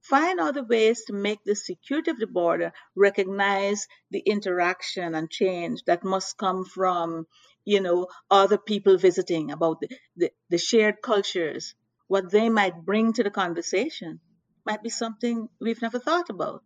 Find 0.00 0.38
other 0.38 0.62
ways 0.62 1.04
to 1.06 1.12
make 1.12 1.42
the 1.44 1.56
security 1.56 2.10
of 2.10 2.18
the 2.18 2.26
border 2.26 2.72
recognize 2.94 3.86
the 4.10 4.20
interaction 4.20 5.14
and 5.14 5.30
change 5.30 5.82
that 5.86 6.04
must 6.04 6.38
come 6.38 6.64
from, 6.64 7.26
you 7.64 7.80
know, 7.80 8.06
other 8.30 8.58
people 8.58 8.98
visiting 8.98 9.50
about 9.50 9.80
the, 9.80 9.88
the, 10.16 10.30
the 10.50 10.58
shared 10.58 10.96
cultures, 11.02 11.74
what 12.06 12.30
they 12.30 12.48
might 12.50 12.84
bring 12.84 13.14
to 13.14 13.22
the 13.22 13.30
conversation 13.30 14.20
might 14.66 14.82
be 14.82 14.90
something 14.90 15.48
we've 15.60 15.82
never 15.82 15.98
thought 15.98 16.30
about. 16.30 16.62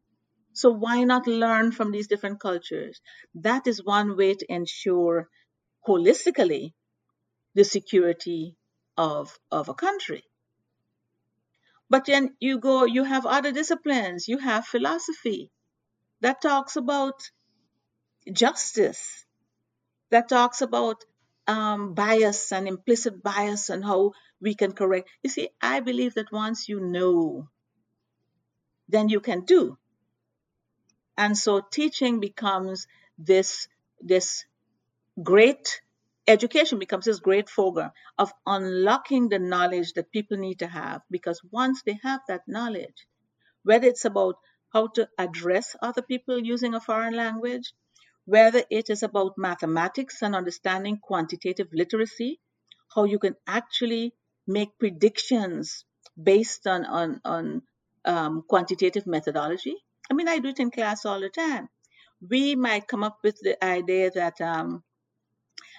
So 0.52 0.70
why 0.70 1.04
not 1.04 1.26
learn 1.26 1.72
from 1.72 1.92
these 1.92 2.08
different 2.08 2.40
cultures? 2.40 3.00
That 3.34 3.66
is 3.66 3.84
one 3.84 4.16
way 4.16 4.34
to 4.34 4.52
ensure 4.52 5.28
holistically 5.86 6.74
the 7.54 7.64
security 7.64 8.56
of, 8.96 9.38
of 9.50 9.68
a 9.68 9.74
country. 9.74 10.24
But 11.90 12.06
then 12.06 12.36
you 12.40 12.58
go, 12.58 12.84
you 12.84 13.04
have 13.04 13.26
other 13.26 13.52
disciplines, 13.52 14.28
you 14.28 14.38
have 14.38 14.66
philosophy 14.66 15.50
that 16.20 16.42
talks 16.42 16.76
about 16.76 17.30
justice, 18.32 19.26
that 20.10 20.28
talks 20.28 20.62
about 20.62 21.04
um, 21.46 21.94
bias 21.94 22.52
and 22.52 22.68
implicit 22.68 23.22
bias 23.22 23.70
and 23.70 23.84
how 23.84 24.12
we 24.40 24.54
can 24.54 24.72
correct. 24.72 25.08
You 25.22 25.30
see, 25.30 25.50
I 25.62 25.80
believe 25.80 26.14
that 26.14 26.32
once 26.32 26.68
you 26.68 26.80
know, 26.80 27.48
then 28.88 29.08
you 29.08 29.20
can 29.20 29.44
do. 29.44 29.78
And 31.16 31.36
so 31.36 31.60
teaching 31.60 32.20
becomes 32.20 32.86
this, 33.18 33.68
this 34.00 34.44
great 35.22 35.80
education 36.28 36.78
becomes 36.78 37.06
this 37.06 37.20
great 37.20 37.46
program 37.46 37.90
of 38.18 38.32
unlocking 38.46 39.28
the 39.28 39.38
knowledge 39.38 39.94
that 39.94 40.12
people 40.12 40.36
need 40.36 40.58
to 40.58 40.66
have 40.66 41.00
because 41.10 41.40
once 41.50 41.82
they 41.82 41.98
have 42.02 42.20
that 42.28 42.42
knowledge, 42.46 43.06
whether 43.64 43.86
it's 43.86 44.04
about 44.04 44.36
how 44.72 44.88
to 44.88 45.08
address 45.18 45.74
other 45.80 46.02
people 46.02 46.38
using 46.38 46.74
a 46.74 46.80
foreign 46.80 47.14
language, 47.16 47.72
whether 48.26 48.62
it 48.70 48.90
is 48.90 49.02
about 49.02 49.38
mathematics 49.38 50.20
and 50.20 50.36
understanding 50.36 50.98
quantitative 51.02 51.68
literacy, 51.72 52.38
how 52.94 53.04
you 53.04 53.18
can 53.18 53.34
actually 53.46 54.14
make 54.46 54.78
predictions 54.78 55.84
based 56.22 56.66
on 56.66 56.84
on 56.84 57.20
on 57.24 57.62
um, 58.08 58.42
quantitative 58.48 59.06
methodology. 59.06 59.76
I 60.10 60.14
mean, 60.14 60.28
I 60.28 60.38
do 60.38 60.48
it 60.48 60.58
in 60.58 60.70
class 60.70 61.04
all 61.04 61.20
the 61.20 61.28
time. 61.28 61.68
We 62.26 62.56
might 62.56 62.88
come 62.88 63.04
up 63.04 63.18
with 63.22 63.38
the 63.40 63.62
idea 63.62 64.10
that, 64.12 64.40
um, 64.40 64.82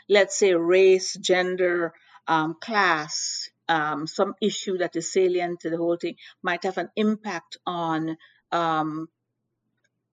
let's 0.07 0.37
say, 0.37 0.53
race, 0.53 1.17
gender, 1.19 1.93
um, 2.27 2.55
class, 2.61 3.49
um, 3.67 4.05
some 4.05 4.35
issue 4.41 4.77
that 4.77 4.95
is 4.95 5.11
salient 5.11 5.61
to 5.61 5.69
the 5.71 5.77
whole 5.77 5.97
thing 5.97 6.15
might 6.43 6.63
have 6.63 6.77
an 6.77 6.89
impact 6.95 7.57
on 7.65 8.15
um, 8.51 9.09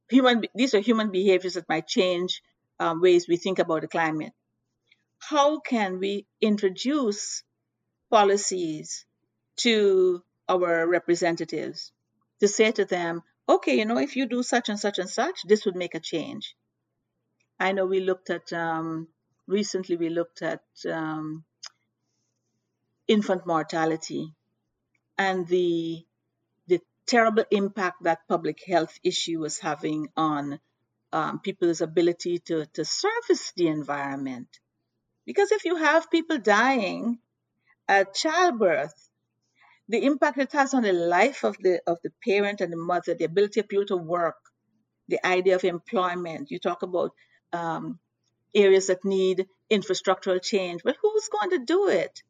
human. 0.08 0.42
These 0.54 0.74
are 0.74 0.80
human 0.80 1.10
behaviors 1.10 1.54
that 1.54 1.68
might 1.68 1.86
change 1.86 2.42
um, 2.80 3.02
ways 3.02 3.28
we 3.28 3.36
think 3.36 3.58
about 3.58 3.82
the 3.82 3.88
climate. 3.88 4.32
How 5.18 5.60
can 5.60 5.98
we 5.98 6.26
introduce 6.40 7.42
policies 8.10 9.04
to 9.58 10.22
our 10.48 10.86
representatives 10.86 11.92
to 12.40 12.48
say 12.48 12.72
to 12.72 12.84
them, 12.84 13.22
okay, 13.48 13.78
you 13.78 13.84
know, 13.84 13.98
if 13.98 14.16
you 14.16 14.26
do 14.26 14.42
such 14.42 14.68
and 14.68 14.78
such 14.78 14.98
and 14.98 15.08
such, 15.08 15.42
this 15.46 15.64
would 15.64 15.76
make 15.76 15.94
a 15.94 16.00
change. 16.00 16.56
I 17.58 17.72
know 17.72 17.86
we 17.86 18.00
looked 18.00 18.30
at, 18.30 18.52
um, 18.52 19.08
recently 19.46 19.96
we 19.96 20.08
looked 20.10 20.42
at 20.42 20.62
um, 20.90 21.44
infant 23.08 23.46
mortality 23.46 24.34
and 25.16 25.46
the, 25.46 26.04
the 26.66 26.80
terrible 27.06 27.44
impact 27.50 28.02
that 28.02 28.28
public 28.28 28.62
health 28.66 28.98
issue 29.02 29.38
was 29.40 29.58
having 29.58 30.08
on 30.16 30.60
um, 31.12 31.38
people's 31.40 31.80
ability 31.80 32.40
to, 32.40 32.66
to 32.74 32.84
service 32.84 33.52
the 33.56 33.68
environment. 33.68 34.48
Because 35.24 35.50
if 35.52 35.64
you 35.64 35.76
have 35.76 36.10
people 36.10 36.38
dying 36.38 37.18
at 37.88 38.14
childbirth, 38.14 39.05
the 39.88 40.04
impact 40.04 40.38
it 40.38 40.52
has 40.52 40.74
on 40.74 40.82
the 40.82 40.92
life 40.92 41.44
of 41.44 41.56
the 41.58 41.80
of 41.86 41.98
the 42.02 42.10
parent 42.24 42.60
and 42.60 42.72
the 42.72 42.76
mother, 42.76 43.14
the 43.14 43.24
ability 43.24 43.60
of 43.60 43.68
people 43.68 43.86
to 43.86 43.96
work, 43.96 44.36
the 45.08 45.24
idea 45.24 45.54
of 45.54 45.64
employment. 45.64 46.50
You 46.50 46.58
talk 46.58 46.82
about 46.82 47.12
um, 47.52 47.98
areas 48.54 48.88
that 48.88 49.04
need 49.04 49.46
infrastructural 49.70 50.42
change. 50.42 50.82
Well, 50.84 50.94
who's 51.00 51.28
going 51.28 51.50
to 51.50 51.64
do 51.64 51.88
it? 51.88 52.22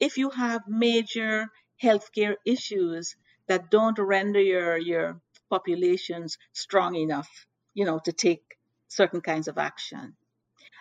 If 0.00 0.16
you 0.16 0.30
have 0.30 0.62
major 0.66 1.48
healthcare 1.82 2.36
issues 2.46 3.16
that 3.46 3.70
don't 3.70 3.98
render 3.98 4.40
your 4.40 4.78
your 4.78 5.20
populations 5.50 6.38
strong 6.52 6.94
enough, 6.96 7.28
you 7.74 7.84
know, 7.84 8.00
to 8.04 8.12
take 8.12 8.42
certain 8.88 9.20
kinds 9.20 9.48
of 9.48 9.58
action. 9.58 10.16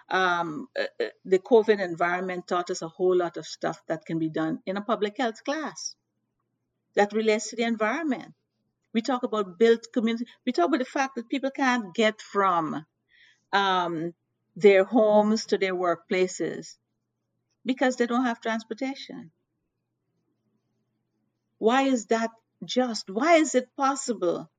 Um, 0.07 0.67
uh, 0.79 0.83
uh, 1.03 1.09
the 1.25 1.39
COVID 1.39 1.79
environment 1.79 2.47
taught 2.47 2.69
us 2.69 2.83
a 2.83 2.87
whole 2.87 3.15
lot 3.17 3.37
of 3.37 3.45
stuff 3.47 3.81
that 3.87 4.05
can 4.05 4.19
be 4.19 4.29
done 4.29 4.59
in 4.67 4.77
a 4.77 4.81
public 4.81 5.17
health 5.17 5.43
class 5.43 5.95
that 6.95 7.13
relates 7.13 7.49
to 7.49 7.55
the 7.55 7.63
environment. 7.63 8.33
We 8.93 9.01
talk 9.01 9.23
about 9.23 9.59
built 9.59 9.87
community. 9.93 10.25
We 10.45 10.53
talk 10.53 10.67
about 10.67 10.79
the 10.79 10.85
fact 10.85 11.15
that 11.15 11.29
people 11.29 11.51
can't 11.51 11.93
get 11.93 12.21
from 12.21 12.85
um, 13.51 14.13
their 14.55 14.83
homes 14.85 15.47
to 15.47 15.57
their 15.57 15.75
workplaces 15.75 16.77
because 17.65 17.97
they 17.97 18.05
don't 18.05 18.25
have 18.25 18.41
transportation. 18.41 19.31
Why 21.57 21.83
is 21.83 22.07
that 22.07 22.31
just? 22.63 23.09
Why 23.09 23.35
is 23.35 23.55
it 23.55 23.75
possible 23.75 24.49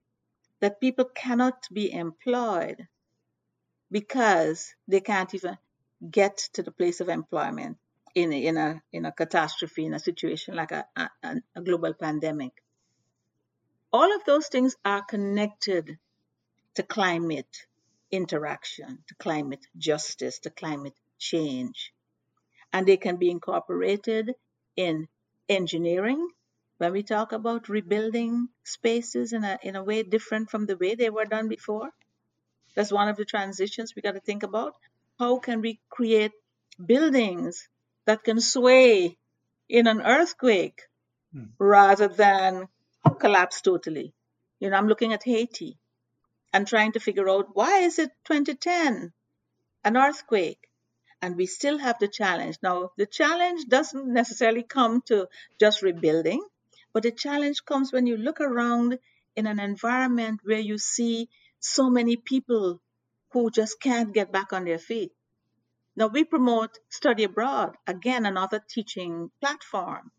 that 0.60 0.80
people 0.80 1.06
cannot 1.06 1.66
be 1.72 1.92
employed 1.92 2.86
because 3.90 4.74
they 4.88 5.00
can't 5.00 5.34
even 5.34 5.56
get 6.10 6.36
to 6.54 6.62
the 6.62 6.72
place 6.72 7.00
of 7.00 7.08
employment? 7.08 7.78
In 8.16 8.32
a, 8.32 8.46
in 8.46 8.56
a 8.56 8.82
in 8.92 9.04
a 9.04 9.12
catastrophe 9.12 9.84
in 9.84 9.92
a 9.92 9.98
situation 9.98 10.56
like 10.56 10.72
a, 10.72 10.86
a, 10.96 11.36
a 11.54 11.60
global 11.60 11.92
pandemic. 11.92 12.64
All 13.92 14.14
of 14.16 14.24
those 14.24 14.48
things 14.48 14.74
are 14.84 15.02
connected 15.02 15.98
to 16.74 16.82
climate 16.82 17.66
interaction 18.10 18.98
to 19.08 19.14
climate 19.16 19.66
justice 19.76 20.38
to 20.40 20.50
climate 20.50 20.94
change. 21.18 21.92
And 22.72 22.86
they 22.88 22.96
can 22.96 23.16
be 23.16 23.30
incorporated 23.30 24.34
in 24.76 25.08
engineering 25.48 26.26
when 26.78 26.92
we 26.92 27.02
talk 27.02 27.32
about 27.32 27.68
rebuilding 27.68 28.48
spaces 28.64 29.34
in 29.34 29.44
a 29.44 29.58
in 29.62 29.76
a 29.76 29.84
way 29.84 30.02
different 30.02 30.50
from 30.50 30.64
the 30.64 30.78
way 30.78 30.94
they 30.94 31.10
were 31.10 31.26
done 31.26 31.48
before. 31.48 31.90
That's 32.74 32.92
one 32.92 33.08
of 33.08 33.16
the 33.18 33.26
transitions 33.26 33.94
we 33.94 34.02
got 34.02 34.12
to 34.12 34.20
think 34.20 34.42
about. 34.42 34.74
How 35.18 35.38
can 35.38 35.60
we 35.60 35.80
create 35.90 36.32
buildings 36.92 37.68
that 38.06 38.24
can 38.24 38.40
sway 38.40 39.16
in 39.68 39.86
an 39.86 40.00
earthquake 40.00 40.82
hmm. 41.32 41.44
rather 41.58 42.08
than 42.08 42.68
collapse 43.18 43.60
totally. 43.60 44.14
You 44.60 44.70
know, 44.70 44.76
I'm 44.76 44.88
looking 44.88 45.12
at 45.12 45.24
Haiti 45.24 45.78
and 46.52 46.66
trying 46.66 46.92
to 46.92 47.00
figure 47.00 47.28
out 47.28 47.54
why 47.54 47.80
is 47.80 47.98
it 47.98 48.10
2010 48.24 49.12
an 49.84 49.96
earthquake 49.96 50.68
and 51.22 51.36
we 51.36 51.46
still 51.46 51.78
have 51.78 51.98
the 51.98 52.08
challenge. 52.08 52.58
Now, 52.62 52.92
the 52.96 53.06
challenge 53.06 53.66
doesn't 53.68 54.06
necessarily 54.06 54.62
come 54.62 55.02
to 55.06 55.28
just 55.58 55.82
rebuilding, 55.82 56.42
but 56.92 57.02
the 57.02 57.10
challenge 57.10 57.64
comes 57.64 57.92
when 57.92 58.06
you 58.06 58.16
look 58.16 58.40
around 58.40 58.98
in 59.34 59.46
an 59.46 59.60
environment 59.60 60.40
where 60.44 60.58
you 60.58 60.78
see 60.78 61.28
so 61.60 61.90
many 61.90 62.16
people 62.16 62.80
who 63.30 63.50
just 63.50 63.80
can't 63.80 64.14
get 64.14 64.32
back 64.32 64.52
on 64.52 64.64
their 64.64 64.78
feet. 64.78 65.12
Now 65.96 66.08
we 66.08 66.24
promote 66.24 66.78
study 66.90 67.24
abroad, 67.24 67.76
again, 67.86 68.26
another 68.26 68.62
teaching 68.68 69.30
platform. 69.40 70.10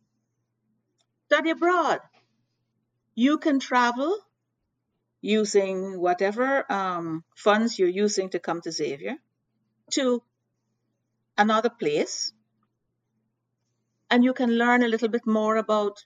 Study 1.27 1.51
abroad. 1.51 1.99
You 3.13 3.37
can 3.37 3.59
travel 3.59 4.17
using 5.21 5.99
whatever 5.99 6.71
um, 6.71 7.23
funds 7.35 7.77
you're 7.77 7.89
using 7.89 8.29
to 8.31 8.39
come 8.39 8.61
to 8.61 8.71
Xavier 8.71 9.17
to 9.91 10.23
another 11.37 11.69
place, 11.69 12.33
and 14.09 14.23
you 14.23 14.33
can 14.33 14.51
learn 14.57 14.83
a 14.83 14.87
little 14.87 15.09
bit 15.09 15.27
more 15.27 15.57
about 15.57 16.03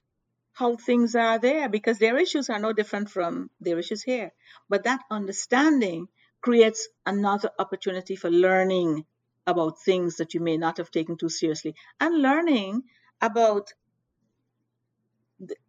how 0.54 0.76
things 0.76 1.16
are 1.16 1.40
there 1.40 1.70
because 1.70 1.98
their 1.98 2.18
issues 2.18 2.50
are 2.50 2.60
no 2.60 2.74
different 2.74 3.10
from 3.10 3.50
their 3.62 3.80
issues 3.80 4.04
here. 4.04 4.32
But 4.68 4.84
that 4.84 5.02
understanding 5.10 6.10
creates 6.42 6.90
another 7.06 7.52
opportunity 7.58 8.16
for 8.16 8.30
learning 8.30 9.06
about 9.48 9.82
things 9.82 10.18
that 10.18 10.34
you 10.34 10.40
may 10.40 10.58
not 10.58 10.78
have 10.78 10.92
taken 10.92 11.18
too 11.18 11.30
seriously 11.30 11.76
and 12.00 12.22
learning 12.22 12.84
about 13.22 13.74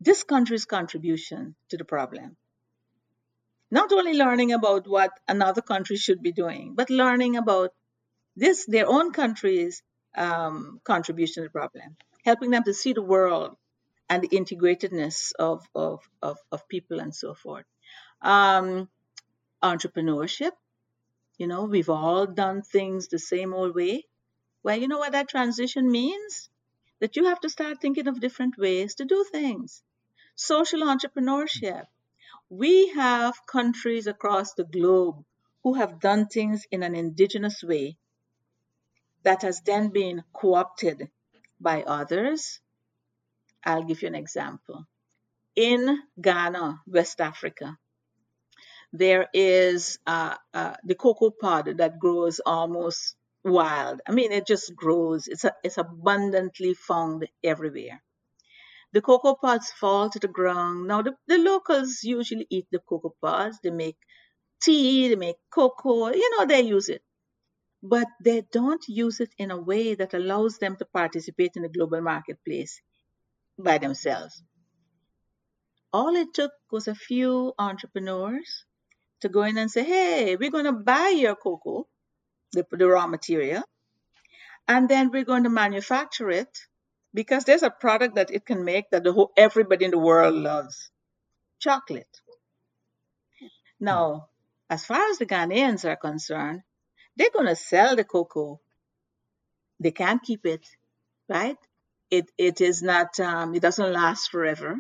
this 0.01 0.23
country's 0.25 0.65
contribution 0.65 1.55
to 1.71 1.77
the 1.77 1.85
problem. 1.85 2.37
Not 3.71 3.91
only 3.93 4.13
learning 4.13 4.53
about 4.53 4.87
what 4.87 5.13
another 5.27 5.63
country 5.63 5.97
should 5.97 6.23
be 6.23 6.33
doing, 6.33 6.75
but 6.75 6.91
learning 6.91 7.37
about 7.37 7.71
this, 8.37 8.67
their 8.67 8.87
own 8.87 9.13
country's 9.13 9.83
um, 10.15 10.81
contribution 10.85 11.43
to 11.43 11.49
the 11.49 11.53
problem, 11.53 11.97
helping 12.25 12.51
them 12.51 12.65
to 12.65 12.75
see 12.75 12.93
the 12.93 13.03
world 13.03 13.57
and 14.11 14.23
the 14.23 14.29
integratedness 14.29 15.33
of, 15.39 15.67
of, 15.75 16.01
of, 16.21 16.37
of 16.51 16.69
people 16.69 17.01
and 17.01 17.15
so 17.15 17.33
forth. 17.35 17.65
Um, 18.21 18.91
entrepreneurship, 19.63 20.51
you 21.39 21.47
know, 21.47 21.65
we've 21.65 21.91
all 21.91 22.27
done 22.27 22.63
things 22.63 23.09
the 23.09 23.19
same 23.19 23.53
old 23.55 23.75
way. 23.75 24.05
Well, 24.63 24.79
you 24.79 24.89
know 24.89 24.99
what 24.99 25.13
that 25.13 25.29
transition 25.29 25.91
means? 25.91 26.49
That 27.01 27.17
you 27.17 27.25
have 27.27 27.41
to 27.41 27.51
start 27.51 27.81
thinking 27.81 28.07
of 28.09 28.21
different 28.21 28.57
ways 28.59 28.95
to 28.97 29.05
do 29.05 29.25
things. 29.31 29.83
Social 30.37 30.81
entrepreneurship. 30.81 31.87
We 32.49 32.89
have 32.91 33.35
countries 33.47 34.07
across 34.07 34.55
the 34.55 34.65
globe 34.65 35.25
who 35.63 35.75
have 35.75 36.01
done 36.01 36.27
things 36.27 36.67
in 36.71 36.83
an 36.83 36.95
indigenous 36.95 37.63
way 37.63 37.97
that 39.25 39.43
has 39.43 39.61
then 39.63 39.89
been 39.89 40.23
co 40.33 40.55
opted 40.55 41.11
by 41.61 41.83
others. 41.83 42.61
I'll 43.65 43.85
give 43.85 44.03
you 44.03 44.09
an 44.09 44.15
example. 44.15 44.87
In 45.57 45.99
Ghana, 46.21 46.81
West 46.87 47.21
Africa, 47.21 47.79
there 48.93 49.29
is 49.33 49.99
uh, 50.07 50.37
uh, 50.53 50.75
the 50.85 50.95
cocoa 50.95 51.31
pod 51.31 51.79
that 51.79 51.99
grows 51.99 52.41
almost 52.45 53.17
wild. 53.45 54.01
I 54.07 54.13
mean, 54.13 54.33
it 54.33 54.47
just 54.47 54.75
grows. 54.77 55.29
It's 55.29 55.45
a, 55.45 55.55
it's 55.65 55.79
abundantly 55.79 56.75
found 56.75 57.27
everywhere. 57.43 58.03
The 58.93 59.01
cocoa 59.01 59.35
pods 59.35 59.73
fall 59.73 60.11
to 60.11 60.19
the 60.19 60.29
ground. 60.29 60.87
Now, 60.87 61.01
the, 61.01 61.15
the 61.27 61.39
locals 61.39 62.01
usually 62.03 62.47
eat 62.51 62.67
the 62.71 62.81
cocoa 62.81 63.15
pods. 63.23 63.59
They 63.63 63.71
make 63.71 63.97
tea, 64.61 65.09
they 65.09 65.17
make 65.17 65.37
cocoa, 65.51 66.13
you 66.13 66.39
know, 66.39 66.47
they 66.47 66.61
use 66.61 66.91
it. 66.91 67.03
But 67.83 68.07
they 68.23 68.43
don't 68.53 68.85
use 68.87 69.21
it 69.21 69.31
in 69.39 69.51
a 69.51 69.61
way 69.61 69.95
that 69.95 70.15
allows 70.15 70.59
them 70.59 70.77
to 70.77 70.85
participate 70.85 71.53
in 71.57 71.63
the 71.63 71.69
global 71.69 72.01
marketplace 72.03 72.81
by 73.59 73.79
themselves. 73.79 74.43
All 75.93 76.15
it 76.15 76.33
took 76.35 76.53
was 76.71 76.87
a 76.87 76.95
few 76.95 77.55
entrepreneurs 77.59 78.65
to 79.23 79.29
go 79.29 79.43
in 79.43 79.59
and 79.59 79.71
say, 79.71 79.85
hey, 79.85 80.37
we're 80.37 80.51
going 80.51 80.65
to 80.67 80.73
buy 80.73 81.15
your 81.17 81.35
cocoa, 81.37 81.87
the, 82.53 82.67
the 82.71 82.87
raw 82.87 83.07
material, 83.07 83.63
and 84.69 84.89
then 84.89 85.11
we're 85.11 85.25
going 85.25 85.45
to 85.45 85.51
manufacture 85.51 86.31
it 86.31 86.59
because 87.15 87.45
there's 87.45 87.63
a 87.63 87.71
product 87.71 88.17
that 88.17 88.31
it 88.31 88.47
can 88.47 88.65
make 88.65 88.91
that 88.91 89.05
the 89.05 89.13
whole, 89.13 89.33
everybody 89.37 89.85
in 89.85 89.91
the 89.91 89.99
world 89.99 90.35
loves 90.35 90.91
chocolate. 91.59 92.21
Now, 93.81 94.29
as 94.71 94.85
far 94.87 95.11
as 95.11 95.19
the 95.19 95.27
Ghanaians 95.27 95.85
are 95.85 95.97
concerned, 95.97 96.63
they're 97.17 97.31
going 97.35 97.47
to 97.49 97.57
sell 97.57 97.97
the 97.97 98.05
cocoa. 98.05 98.61
They 99.81 99.91
can't 99.91 100.23
keep 100.23 100.47
it, 100.47 100.67
right? 101.29 101.59
It, 102.11 102.31
it 102.39 102.61
is 102.61 102.83
not, 102.83 103.19
um, 103.21 103.55
it 103.55 103.63
doesn't 103.63 103.93
last 103.93 104.31
forever, 104.31 104.77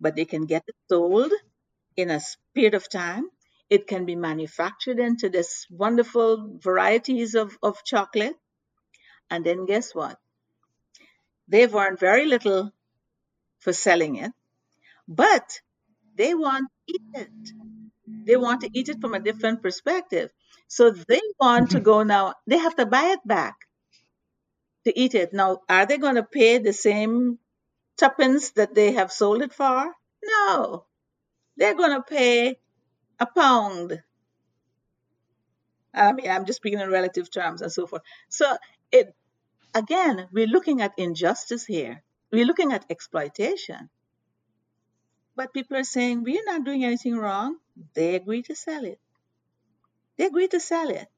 but 0.00 0.16
they 0.16 0.24
can 0.24 0.46
get 0.46 0.64
it 0.66 0.76
sold 0.88 1.32
in 1.96 2.10
a 2.10 2.20
period 2.54 2.74
of 2.74 2.88
time. 2.88 3.30
It 3.68 3.86
can 3.86 4.04
be 4.04 4.16
manufactured 4.16 4.98
into 5.00 5.28
this 5.28 5.66
wonderful 5.70 6.58
varieties 6.58 7.34
of, 7.34 7.58
of 7.62 7.82
chocolate. 7.84 8.36
And 9.30 9.44
then 9.44 9.66
guess 9.66 9.94
what? 9.94 10.18
They've 11.48 11.74
earned 11.74 11.98
very 11.98 12.26
little 12.26 12.72
for 13.58 13.72
selling 13.72 14.16
it, 14.16 14.32
but 15.08 15.60
they 16.16 16.34
want 16.34 16.68
to 16.88 16.94
eat 16.94 17.02
it. 17.14 17.52
They 18.26 18.36
want 18.36 18.60
to 18.62 18.70
eat 18.72 18.88
it 18.88 19.00
from 19.00 19.14
a 19.14 19.20
different 19.20 19.62
perspective. 19.62 20.30
So 20.68 20.90
they 20.90 21.20
want 21.40 21.70
to 21.70 21.76
mm-hmm. 21.76 21.84
go 21.84 22.02
now, 22.02 22.34
they 22.46 22.58
have 22.58 22.76
to 22.76 22.86
buy 22.86 23.12
it 23.12 23.20
back 23.26 23.54
to 24.84 24.98
eat 24.98 25.14
it. 25.14 25.32
Now, 25.32 25.60
are 25.68 25.86
they 25.86 25.98
going 25.98 26.16
to 26.16 26.22
pay 26.22 26.58
the 26.58 26.72
same 26.72 27.38
tuppence 27.96 28.50
that 28.52 28.74
they 28.74 28.92
have 28.92 29.12
sold 29.12 29.42
it 29.42 29.52
for? 29.52 29.92
No. 30.24 30.86
They're 31.56 31.74
going 31.74 31.96
to 31.96 32.02
pay 32.02 32.58
a 33.18 33.26
pound. 33.26 34.02
I 35.94 36.12
mean, 36.12 36.30
I'm 36.30 36.44
just 36.44 36.58
speaking 36.58 36.80
in 36.80 36.90
relative 36.90 37.30
terms 37.30 37.62
and 37.62 37.72
so 37.72 37.86
forth. 37.86 38.02
So 38.28 38.56
it 38.92 39.14
again, 39.74 40.28
we're 40.32 40.46
looking 40.46 40.80
at 40.82 40.92
injustice 40.98 41.64
here. 41.64 42.02
We're 42.30 42.44
looking 42.44 42.72
at 42.72 42.84
exploitation. 42.90 43.88
But 45.36 45.52
people 45.52 45.76
are 45.76 45.84
saying, 45.84 46.22
we're 46.22 46.44
not 46.44 46.64
doing 46.64 46.84
anything 46.84 47.16
wrong. 47.16 47.56
They 47.94 48.14
agree 48.14 48.42
to 48.42 48.54
sell 48.54 48.84
it. 48.84 48.98
They 50.16 50.26
agree 50.26 50.48
to 50.48 50.60
sell 50.60 50.88
it 50.88 51.08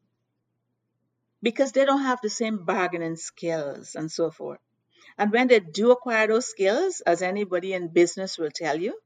because 1.41 1.71
they 1.73 1.85
don't 1.85 2.03
have 2.03 2.21
the 2.21 2.31
same 2.31 2.65
bargaining 2.65 3.17
skills 3.17 3.95
and 3.95 4.11
so 4.11 4.31
forth. 4.31 4.59
And 5.17 5.33
when 5.33 5.49
they 5.49 5.61
do 5.61 5.93
acquire 5.93 6.27
those 6.27 6.47
skills, 6.47 7.01
as 7.01 7.23
anybody 7.23 7.73
in 7.73 7.89
business 7.89 8.39
will 8.39 8.51
tell 8.53 8.79
you, 8.81 8.99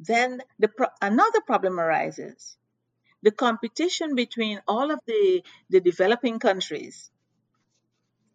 then 0.00 0.42
the 0.58 0.68
pro- 0.68 0.88
another 1.02 1.40
problem 1.40 1.80
arises. 1.80 2.56
The 3.22 3.32
competition 3.32 4.14
between 4.14 4.60
all 4.68 4.90
of 4.90 5.00
the, 5.06 5.42
the 5.70 5.80
developing 5.80 6.38
countries 6.38 7.10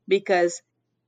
because 0.07 0.61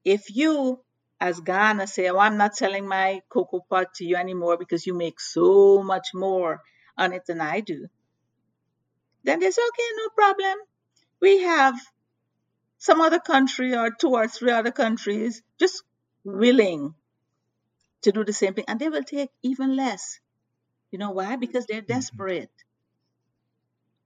if 0.03 0.35
you, 0.35 0.79
as 1.19 1.39
Ghana, 1.39 1.87
say, 1.87 2.09
oh, 2.09 2.17
I'm 2.17 2.37
not 2.37 2.55
selling 2.55 2.87
my 2.87 3.21
cocoa 3.29 3.65
pod 3.69 3.87
to 3.95 4.05
you 4.05 4.15
anymore 4.15 4.57
because 4.57 4.85
you 4.85 4.93
make 4.93 5.19
so 5.19 5.81
much 5.83 6.09
more 6.13 6.61
on 6.97 7.13
it 7.13 7.25
than 7.25 7.41
I 7.41 7.59
do, 7.61 7.87
then 9.23 9.39
they 9.39 9.51
say, 9.51 9.61
okay, 9.61 9.89
no 9.97 10.09
problem. 10.15 10.57
We 11.21 11.41
have 11.41 11.75
some 12.77 13.01
other 13.01 13.19
country 13.19 13.75
or 13.75 13.89
two 13.91 14.11
or 14.11 14.27
three 14.27 14.51
other 14.51 14.71
countries 14.71 15.41
just 15.59 15.83
willing 16.23 16.93
to 18.03 18.11
do 18.11 18.23
the 18.23 18.33
same 18.33 18.53
thing, 18.53 18.65
and 18.67 18.79
they 18.79 18.89
will 18.89 19.03
take 19.03 19.31
even 19.41 19.75
less. 19.75 20.19
You 20.95 20.99
know 20.99 21.11
why? 21.11 21.35
Because 21.35 21.65
they're 21.65 21.81
desperate. 21.81 22.63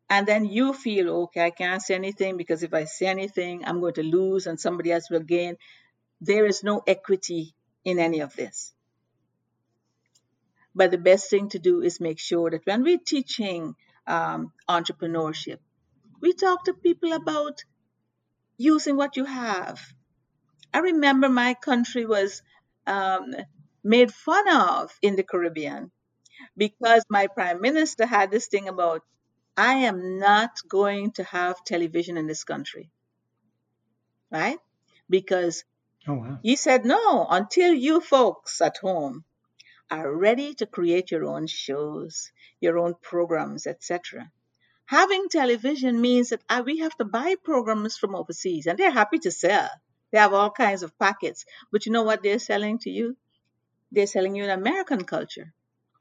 And 0.09 0.27
then 0.27 0.45
you 0.45 0.73
feel 0.73 1.07
okay 1.25 1.45
i 1.45 1.51
can't 1.51 1.83
say 1.83 1.93
anything 1.93 2.35
because 2.35 2.63
if 2.63 2.73
i 2.73 2.85
say 2.85 3.05
anything 3.05 3.63
i'm 3.63 3.79
going 3.79 3.93
to 3.93 4.01
lose 4.01 4.47
and 4.47 4.59
somebody 4.59 4.91
else 4.91 5.07
will 5.11 5.27
gain. 5.35 5.57
There 6.19 6.47
is 6.47 6.63
no 6.63 6.81
equity 6.87 7.53
in 7.85 7.99
any 7.99 8.21
of 8.21 8.35
this. 8.35 8.73
But 10.73 10.89
the 10.89 10.97
best 10.97 11.29
thing 11.29 11.49
to 11.49 11.59
do 11.59 11.83
is 11.83 11.99
make 11.99 12.17
sure 12.17 12.49
that 12.49 12.65
when 12.65 12.81
we're 12.81 13.05
teaching 13.05 13.75
um, 14.07 14.51
entrepreneurship 14.67 15.59
we 16.21 16.33
talk 16.33 16.63
to 16.63 16.73
people 16.73 17.13
about 17.13 17.63
using 18.57 18.97
what 18.97 19.15
you 19.15 19.25
have. 19.25 19.79
I 20.73 20.79
remember 20.79 21.29
my 21.29 21.53
country 21.53 22.07
was 22.07 22.41
um, 22.87 23.35
made 23.83 24.11
fun 24.11 24.49
of 24.49 24.91
in 25.03 25.15
the 25.17 25.29
caribbean 25.31 25.91
because 26.57 27.05
my 27.09 27.27
prime 27.27 27.61
minister 27.61 28.05
had 28.05 28.31
this 28.31 28.47
thing 28.47 28.67
about 28.67 29.03
I 29.57 29.73
am 29.91 30.19
not 30.19 30.51
going 30.67 31.11
to 31.13 31.23
have 31.23 31.63
television 31.65 32.17
in 32.17 32.27
this 32.27 32.43
country. 32.43 32.91
Right? 34.31 34.59
Because 35.09 35.63
Oh, 36.07 36.15
wow. 36.15 36.39
he 36.41 36.55
said, 36.55 36.85
no, 36.85 37.27
until 37.29 37.73
you 37.73 38.01
folks 38.01 38.61
at 38.61 38.77
home 38.77 39.23
are 39.91 40.11
ready 40.15 40.53
to 40.55 40.65
create 40.67 41.11
your 41.11 41.25
own 41.25 41.47
shows, 41.47 42.31
your 42.61 42.77
own 42.79 42.95
programs, 43.01 43.67
etc. 43.67 44.31
Having 44.85 45.29
television 45.29 46.01
means 46.01 46.29
that 46.29 46.43
uh, 46.49 46.63
we 46.65 46.79
have 46.79 46.95
to 46.97 47.05
buy 47.05 47.35
programs 47.43 47.97
from 47.97 48.15
overseas, 48.15 48.67
and 48.67 48.77
they're 48.79 48.91
happy 48.91 49.19
to 49.19 49.31
sell. 49.31 49.69
They 50.11 50.19
have 50.19 50.33
all 50.33 50.51
kinds 50.51 50.83
of 50.83 50.97
packets. 50.99 51.45
But 51.71 51.85
you 51.85 51.91
know 51.91 52.03
what 52.03 52.23
they're 52.23 52.39
selling 52.39 52.79
to 52.79 52.89
you? 52.89 53.17
They're 53.91 54.07
selling 54.07 54.35
you 54.35 54.45
an 54.45 54.49
American 54.51 55.03
culture 55.05 55.53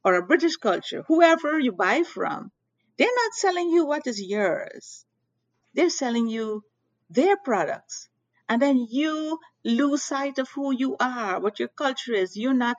or 0.04 0.14
a 0.14 0.26
British 0.26 0.56
culture, 0.56 1.04
whoever 1.08 1.58
you 1.58 1.72
buy 1.72 2.02
from. 2.02 2.50
They're 2.96 3.08
not 3.14 3.34
selling 3.34 3.70
you 3.70 3.84
what 3.86 4.06
is 4.06 4.20
yours. 4.20 5.04
They're 5.74 5.90
selling 5.90 6.28
you 6.28 6.64
their 7.10 7.36
products. 7.36 8.08
And 8.48 8.60
then 8.60 8.86
you 8.90 9.38
lose 9.64 10.02
sight 10.02 10.38
of 10.38 10.48
who 10.50 10.72
you 10.74 10.96
are, 10.98 11.40
what 11.40 11.58
your 11.58 11.68
culture 11.68 12.14
is. 12.14 12.36
You're 12.36 12.54
not, 12.54 12.76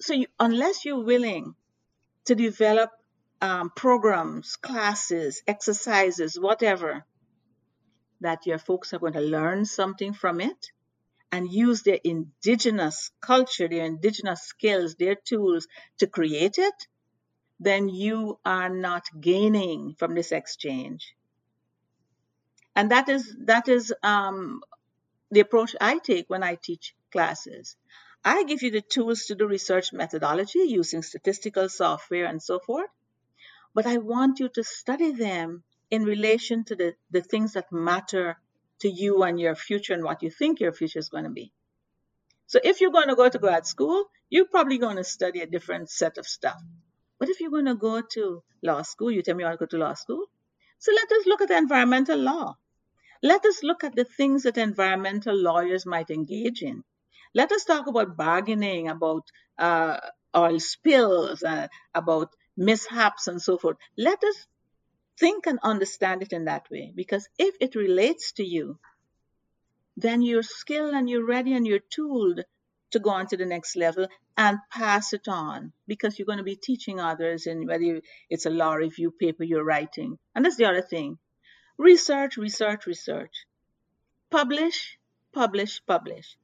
so 0.00 0.12
you, 0.12 0.26
unless 0.38 0.84
you're 0.84 1.04
willing 1.04 1.54
to 2.26 2.34
develop 2.34 2.90
um, 3.40 3.70
programs, 3.74 4.56
classes, 4.56 5.42
exercises, 5.46 6.38
whatever, 6.38 7.04
that 8.20 8.46
your 8.46 8.58
folks 8.58 8.92
are 8.92 8.98
going 8.98 9.14
to 9.14 9.20
learn 9.20 9.64
something 9.64 10.12
from 10.12 10.40
it 10.40 10.70
and 11.34 11.50
use 11.50 11.82
their 11.82 11.98
indigenous 12.04 13.10
culture, 13.20 13.66
their 13.66 13.84
indigenous 13.84 14.42
skills, 14.42 14.94
their 14.94 15.16
tools 15.16 15.66
to 15.98 16.06
create 16.06 16.58
it, 16.58 16.78
then 17.58 17.88
you 17.88 18.38
are 18.44 18.68
not 18.68 19.02
gaining 19.20 19.96
from 19.98 20.14
this 20.14 20.30
exchange. 20.30 21.16
And 22.76 22.92
that 22.92 23.08
is 23.08 23.24
that 23.46 23.68
is 23.68 23.92
um, 24.02 24.60
the 25.32 25.40
approach 25.40 25.74
I 25.80 25.98
take 25.98 26.30
when 26.30 26.44
I 26.44 26.54
teach 26.54 26.94
classes. 27.10 27.76
I 28.24 28.44
give 28.44 28.62
you 28.62 28.70
the 28.70 28.86
tools 28.96 29.24
to 29.26 29.34
do 29.34 29.48
research 29.48 29.92
methodology 29.92 30.60
using 30.60 31.02
statistical 31.02 31.68
software 31.68 32.26
and 32.26 32.40
so 32.40 32.60
forth, 32.60 32.90
but 33.74 33.86
I 33.86 33.96
want 33.98 34.38
you 34.38 34.48
to 34.50 34.62
study 34.62 35.10
them 35.10 35.64
in 35.90 36.04
relation 36.04 36.64
to 36.66 36.76
the, 36.76 36.94
the 37.10 37.22
things 37.22 37.54
that 37.54 37.72
matter 37.72 38.38
to 38.84 38.90
you 38.90 39.22
and 39.22 39.40
your 39.40 39.54
future 39.54 39.94
and 39.94 40.04
what 40.04 40.22
you 40.22 40.30
think 40.30 40.60
your 40.60 40.72
future 40.72 40.98
is 40.98 41.08
going 41.08 41.24
to 41.24 41.30
be. 41.30 41.52
So 42.46 42.60
if 42.62 42.80
you're 42.80 42.96
going 42.96 43.08
to 43.08 43.16
go 43.16 43.28
to 43.28 43.38
grad 43.38 43.66
school, 43.66 44.04
you're 44.28 44.52
probably 44.54 44.78
going 44.78 44.96
to 44.96 45.04
study 45.04 45.40
a 45.40 45.46
different 45.46 45.90
set 45.90 46.18
of 46.18 46.26
stuff. 46.26 46.60
But 47.18 47.30
if 47.30 47.40
you're 47.40 47.50
going 47.50 47.72
to 47.72 47.74
go 47.74 48.02
to 48.16 48.42
law 48.62 48.82
school, 48.82 49.10
you 49.10 49.22
tell 49.22 49.34
me 49.34 49.42
you 49.42 49.48
want 49.48 49.58
to 49.58 49.66
go 49.66 49.70
to 49.70 49.84
law 49.84 49.94
school. 49.94 50.24
So 50.78 50.92
let 50.92 51.10
us 51.12 51.26
look 51.26 51.40
at 51.40 51.50
environmental 51.50 52.18
law. 52.18 52.56
Let 53.22 53.46
us 53.46 53.62
look 53.62 53.84
at 53.84 53.96
the 53.96 54.04
things 54.04 54.42
that 54.42 54.58
environmental 54.58 55.34
lawyers 55.34 55.86
might 55.86 56.10
engage 56.10 56.62
in. 56.62 56.84
Let 57.34 57.52
us 57.52 57.64
talk 57.64 57.86
about 57.86 58.16
bargaining, 58.18 58.88
about 58.88 59.24
uh, 59.58 59.98
oil 60.36 60.60
spills, 60.60 61.42
uh, 61.42 61.68
about 61.94 62.28
mishaps, 62.56 63.28
and 63.28 63.40
so 63.40 63.56
forth. 63.56 63.78
Let 63.96 64.22
us 64.22 64.46
think 65.18 65.46
and 65.46 65.58
understand 65.62 66.22
it 66.22 66.32
in 66.32 66.46
that 66.46 66.70
way 66.70 66.92
because 66.94 67.28
if 67.38 67.54
it 67.60 67.74
relates 67.74 68.32
to 68.32 68.44
you, 68.44 68.78
then 69.96 70.22
you're 70.22 70.42
skilled 70.42 70.94
and 70.94 71.08
you're 71.08 71.26
ready 71.26 71.54
and 71.54 71.66
you're 71.66 71.78
tooled 71.90 72.40
to 72.90 72.98
go 72.98 73.10
on 73.10 73.26
to 73.26 73.36
the 73.36 73.46
next 73.46 73.76
level 73.76 74.08
and 74.36 74.58
pass 74.70 75.12
it 75.12 75.28
on 75.28 75.72
because 75.86 76.18
you're 76.18 76.26
going 76.26 76.38
to 76.38 76.44
be 76.44 76.56
teaching 76.56 77.00
others 77.00 77.46
and 77.46 77.66
whether 77.66 78.00
it's 78.30 78.46
a 78.46 78.50
law 78.50 78.74
review 78.74 79.10
paper 79.10 79.44
you're 79.44 79.64
writing. 79.64 80.18
And 80.34 80.44
that's 80.44 80.56
the 80.56 80.64
other 80.64 80.82
thing. 80.82 81.18
Research, 81.78 82.36
research, 82.36 82.86
research. 82.86 83.46
Publish, 84.30 84.98
publish, 85.32 85.80
publish. 85.86 86.36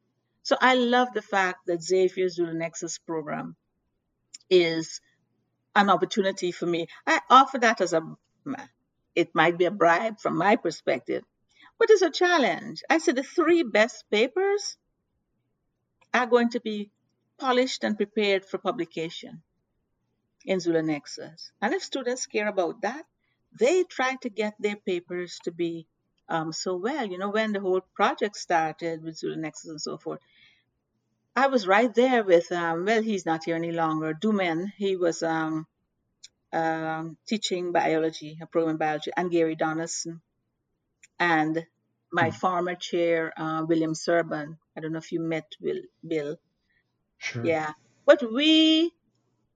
So 0.43 0.57
I 0.61 0.75
love 0.75 1.09
the 1.13 1.23
fact 1.23 1.67
that 1.67 1.83
Xavier's 1.83 2.39
XULAneXUS 2.39 3.01
program 3.07 3.57
is 4.49 5.01
an 5.75 5.91
opportunity 5.91 6.51
for 6.53 6.67
me. 6.67 6.89
I 7.07 7.21
offer 7.29 7.59
that 7.59 7.81
as 7.81 7.93
a, 7.93 8.03
it 9.15 9.35
might 9.35 9.59
be 9.59 9.65
a 9.65 9.71
bribe 9.71 10.21
from 10.21 10.37
my 10.37 10.57
perspective, 10.57 11.25
but 11.79 11.91
it's 11.91 12.03
a 12.03 12.11
challenge. 12.11 12.83
I 12.89 12.99
said 12.99 13.17
the 13.17 13.23
three 13.23 13.63
best 13.63 14.05
papers 14.11 14.77
are 16.13 16.27
going 16.27 16.51
to 16.51 16.61
be 16.61 16.91
polished 17.39 17.85
and 17.85 17.97
prepared 17.97 18.45
for 18.45 18.59
publication 18.59 19.43
in 20.45 20.59
XULAneXUS. 20.59 21.51
And 21.61 21.75
if 21.75 21.83
students 21.83 22.27
care 22.27 22.49
about 22.49 22.83
that, 22.83 23.05
they 23.59 23.85
try 23.85 24.17
to 24.23 24.31
get 24.31 24.55
their 24.59 24.77
papers 24.77 25.39
to 25.45 25.51
be 25.51 25.87
um, 26.29 26.53
so 26.53 26.77
well. 26.77 27.07
You 27.07 27.19
know, 27.19 27.31
when 27.31 27.53
the 27.53 27.61
whole 27.61 27.83
project 27.95 28.37
started 28.37 29.03
with 29.03 29.21
XULAneXUS 29.21 29.69
and 29.69 29.81
so 29.81 29.99
forth, 29.99 30.21
I 31.35 31.47
was 31.47 31.67
right 31.67 31.93
there 31.95 32.25
with, 32.25 32.51
um, 32.53 32.85
well, 32.85 33.03
he's 33.03 33.27
not 33.27 33.45
here 33.45 33.57
any 33.57 33.73
longer. 33.73 34.13
Dumen, 34.15 34.73
he 34.77 34.97
was 34.97 35.23
um, 35.23 35.67
um, 36.53 37.17
teaching 37.29 37.73
biology, 37.73 38.39
a 38.43 38.47
program 38.47 38.73
in 38.73 38.79
biology, 38.79 39.11
and 39.17 39.31
Gary 39.31 39.57
Donaldson, 39.57 40.23
and 41.19 41.67
my 42.13 42.31
Hmm. 42.31 42.33
former 42.33 42.75
chair, 42.75 43.33
uh, 43.37 43.65
William 43.67 43.95
Serban. 43.95 44.59
I 44.77 44.81
don't 44.81 44.93
know 44.93 44.99
if 44.99 45.13
you 45.13 45.21
met 45.21 45.47
Will, 45.61 45.83
Bill. 46.07 46.37
Sure. 47.19 47.45
Yeah. 47.45 47.73
But 48.07 48.23
we, 48.33 48.93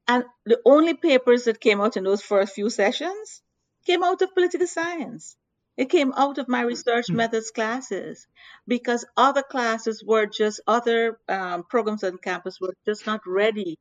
and 0.08 0.24
the 0.46 0.60
only 0.66 0.94
papers 0.94 1.44
that 1.44 1.60
came 1.60 1.80
out 1.80 1.96
in 1.96 2.04
those 2.04 2.22
first 2.22 2.54
few 2.54 2.70
sessions 2.70 3.42
came 3.86 4.02
out 4.04 4.22
of 4.22 4.34
political 4.34 4.66
science. 4.66 5.36
It 5.76 5.90
came 5.90 6.12
out 6.16 6.38
of 6.38 6.48
my 6.48 6.62
research 6.62 7.06
Hmm. 7.08 7.16
methods 7.16 7.50
classes 7.50 8.26
because 8.68 9.04
other 9.16 9.42
classes 9.42 10.04
were 10.04 10.26
just, 10.26 10.60
other 10.66 11.20
um, 11.28 11.64
programs 11.64 12.04
on 12.04 12.18
campus 12.18 12.60
were 12.60 12.74
just 12.86 13.06
not 13.06 13.22
ready 13.26 13.78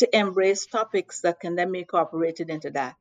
to 0.00 0.18
embrace 0.18 0.66
topics 0.66 1.20
that 1.20 1.40
can 1.40 1.54
then 1.54 1.72
be 1.72 1.80
incorporated 1.80 2.50
into 2.50 2.70
that. 2.70 2.96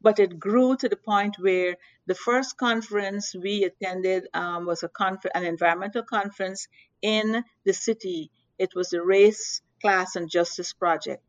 But 0.00 0.18
it 0.18 0.38
grew 0.38 0.76
to 0.76 0.88
the 0.88 0.96
point 0.96 1.36
where 1.38 1.76
the 2.06 2.14
first 2.14 2.56
conference 2.56 3.34
we 3.34 3.64
attended 3.64 4.28
um, 4.32 4.64
was 4.64 4.82
a 4.82 4.88
confer- 4.88 5.30
an 5.34 5.44
environmental 5.44 6.02
conference 6.02 6.68
in 7.02 7.44
the 7.64 7.72
city. 7.72 8.30
It 8.58 8.74
was 8.74 8.90
the 8.90 9.02
Race, 9.02 9.60
Class, 9.82 10.16
and 10.16 10.30
Justice 10.30 10.72
Project. 10.72 11.22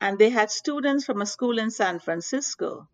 And 0.00 0.18
they 0.18 0.30
had 0.30 0.50
students 0.50 1.04
from 1.04 1.22
a 1.22 1.26
school 1.26 1.58
in 1.58 1.70
San 1.70 1.98
Francisco. 1.98 2.88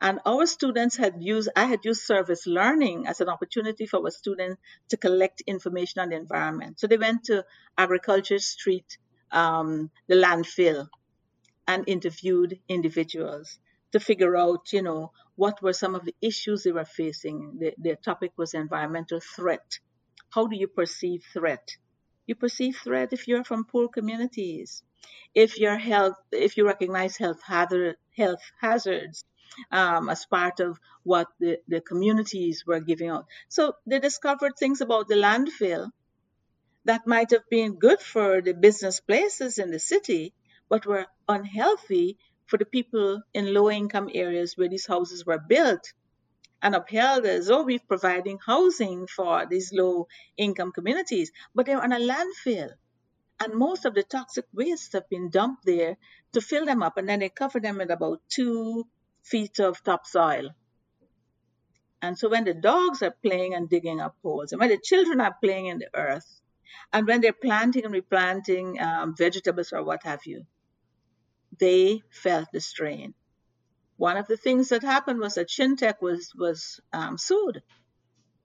And 0.00 0.18
our 0.26 0.46
students 0.46 0.96
had 0.96 1.22
used, 1.22 1.48
I 1.54 1.64
had 1.64 1.84
used 1.84 2.02
service 2.02 2.46
learning 2.46 3.06
as 3.06 3.20
an 3.20 3.28
opportunity 3.28 3.86
for 3.86 4.00
our 4.04 4.10
students 4.10 4.60
to 4.88 4.96
collect 4.96 5.42
information 5.46 6.00
on 6.00 6.08
the 6.10 6.16
environment. 6.16 6.80
So 6.80 6.88
they 6.88 6.96
went 6.96 7.24
to 7.24 7.44
Agriculture 7.78 8.40
Street, 8.40 8.98
um, 9.32 9.90
the 10.08 10.16
landfill, 10.16 10.88
and 11.66 11.84
interviewed 11.86 12.58
individuals 12.68 13.58
to 13.92 14.00
figure 14.00 14.36
out, 14.36 14.72
you 14.72 14.82
know, 14.82 15.12
what 15.36 15.62
were 15.62 15.72
some 15.72 15.94
of 15.94 16.04
the 16.04 16.14
issues 16.20 16.62
they 16.62 16.72
were 16.72 16.84
facing. 16.84 17.58
The, 17.58 17.74
their 17.78 17.96
topic 17.96 18.32
was 18.36 18.54
environmental 18.54 19.20
threat. 19.20 19.78
How 20.30 20.46
do 20.46 20.56
you 20.56 20.68
perceive 20.68 21.24
threat? 21.32 21.76
You 22.26 22.34
perceive 22.34 22.76
threat 22.82 23.12
if 23.12 23.28
you're 23.28 23.44
from 23.44 23.64
poor 23.64 23.88
communities, 23.88 24.82
if 25.34 25.58
your 25.58 25.76
health, 25.76 26.16
if 26.30 26.56
you 26.56 26.66
recognize 26.66 27.16
health 27.16 27.42
hazard, 27.42 27.96
health 28.16 28.42
hazards 28.60 29.24
um, 29.70 30.08
as 30.08 30.24
part 30.26 30.60
of 30.60 30.78
what 31.02 31.28
the, 31.40 31.58
the 31.68 31.80
communities 31.80 32.64
were 32.66 32.80
giving 32.80 33.08
out. 33.08 33.26
So 33.48 33.74
they 33.86 33.98
discovered 33.98 34.52
things 34.58 34.80
about 34.80 35.08
the 35.08 35.16
landfill 35.16 35.90
that 36.84 37.06
might 37.06 37.30
have 37.30 37.48
been 37.48 37.78
good 37.78 38.00
for 38.00 38.40
the 38.40 38.54
business 38.54 39.00
places 39.00 39.58
in 39.58 39.70
the 39.70 39.78
city, 39.78 40.34
but 40.68 40.86
were 40.86 41.06
unhealthy 41.28 42.18
for 42.46 42.58
the 42.58 42.64
people 42.64 43.22
in 43.32 43.54
low 43.54 43.70
income 43.70 44.10
areas 44.12 44.56
where 44.56 44.68
these 44.68 44.86
houses 44.86 45.24
were 45.24 45.38
built 45.38 45.92
and 46.60 46.74
upheld 46.74 47.24
as 47.24 47.50
oh 47.50 47.64
we're 47.64 47.78
providing 47.88 48.38
housing 48.44 49.06
for 49.06 49.46
these 49.46 49.72
low 49.72 50.06
income 50.36 50.72
communities. 50.72 51.32
But 51.54 51.66
they're 51.66 51.82
on 51.82 51.92
a 51.92 51.98
landfill 51.98 52.70
and 53.40 53.54
most 53.54 53.84
of 53.84 53.94
the 53.94 54.02
toxic 54.02 54.46
waste 54.52 54.92
have 54.92 55.08
been 55.08 55.30
dumped 55.30 55.64
there 55.64 55.96
to 56.32 56.40
fill 56.40 56.66
them 56.66 56.82
up 56.82 56.96
and 56.96 57.08
then 57.08 57.20
they 57.20 57.28
cover 57.28 57.60
them 57.60 57.78
with 57.78 57.90
about 57.90 58.20
two 58.28 58.86
feet 59.22 59.58
of 59.60 59.82
topsoil. 59.82 60.50
And 62.00 62.18
so 62.18 62.28
when 62.28 62.44
the 62.44 62.54
dogs 62.54 63.02
are 63.02 63.14
playing 63.22 63.54
and 63.54 63.68
digging 63.68 64.00
up 64.00 64.16
holes 64.22 64.52
and 64.52 64.60
when 64.60 64.70
the 64.70 64.78
children 64.82 65.20
are 65.20 65.36
playing 65.42 65.66
in 65.66 65.78
the 65.78 65.88
earth 65.94 66.40
and 66.92 67.06
when 67.06 67.20
they're 67.20 67.32
planting 67.32 67.84
and 67.84 67.92
replanting 67.94 68.80
um, 68.80 69.14
vegetables 69.16 69.72
or 69.72 69.82
what 69.84 70.02
have 70.04 70.20
you 70.26 70.46
they 71.58 72.02
felt 72.10 72.48
the 72.52 72.60
strain. 72.60 73.14
One 73.96 74.16
of 74.16 74.26
the 74.26 74.36
things 74.36 74.70
that 74.70 74.82
happened 74.82 75.20
was 75.20 75.34
that 75.34 75.48
Shintech 75.48 76.00
was 76.02 76.32
was 76.36 76.80
um, 76.92 77.18
sued. 77.18 77.62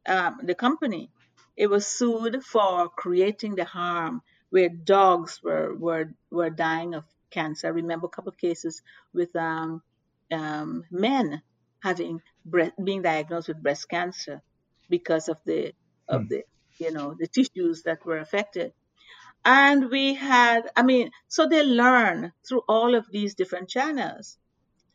Um, 0.07 0.41
the 0.43 0.55
company, 0.55 1.11
it 1.57 1.67
was 1.67 1.87
sued 1.87 2.43
for 2.45 2.89
creating 2.89 3.55
the 3.55 3.65
harm 3.65 4.21
where 4.49 4.69
dogs 4.69 5.41
were 5.43 5.75
were 5.75 6.13
were 6.31 6.49
dying 6.51 6.95
of 6.95 7.05
cancer. 7.31 7.67
I 7.67 7.71
remember 7.71 8.07
a 8.07 8.09
couple 8.09 8.31
of 8.31 8.37
cases 8.37 8.81
with 9.13 9.35
um, 9.35 9.83
um, 10.31 10.85
men 10.91 11.41
having 11.81 12.21
breast, 12.45 12.73
being 12.83 13.01
diagnosed 13.03 13.49
with 13.49 13.63
breast 13.63 13.89
cancer 13.89 14.41
because 14.89 15.29
of 15.29 15.39
the 15.45 15.73
of 16.07 16.21
Hmm. 16.21 16.27
the 16.29 16.43
you 16.79 16.91
know 16.91 17.15
the 17.17 17.27
tissues 17.27 17.83
that 17.83 18.05
were 18.05 18.17
affected. 18.19 18.73
And 19.45 19.89
we 19.89 20.13
had 20.15 20.69
i 20.75 20.83
mean 20.83 21.11
so 21.27 21.47
they 21.47 21.63
learn 21.63 22.33
through 22.47 22.63
all 22.67 22.95
of 22.95 23.09
these 23.11 23.35
different 23.35 23.69
channels. 23.69 24.37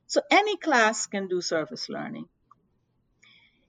So 0.06 0.20
any 0.30 0.56
class 0.58 1.06
can 1.06 1.28
do 1.28 1.40
service 1.40 1.88
learning. 1.88 2.28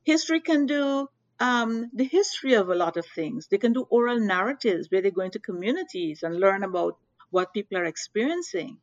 History 0.04 0.42
can 0.42 0.66
do 0.66 1.08
um, 1.40 1.90
the 1.94 2.04
history 2.04 2.54
of 2.54 2.70
a 2.70 2.76
lot 2.76 2.98
of 2.98 3.06
things. 3.06 3.48
They 3.48 3.58
can 3.58 3.74
do 3.74 3.88
oral 3.90 4.20
narratives 4.20 4.88
where 4.90 5.02
they 5.02 5.12
go 5.12 5.22
into 5.22 5.40
communities 5.40 6.24
and 6.24 6.40
learn 6.40 6.64
about 6.64 6.98
what 7.32 7.54
people 7.54 7.78
are 7.78 7.86
experiencing. 7.86 8.80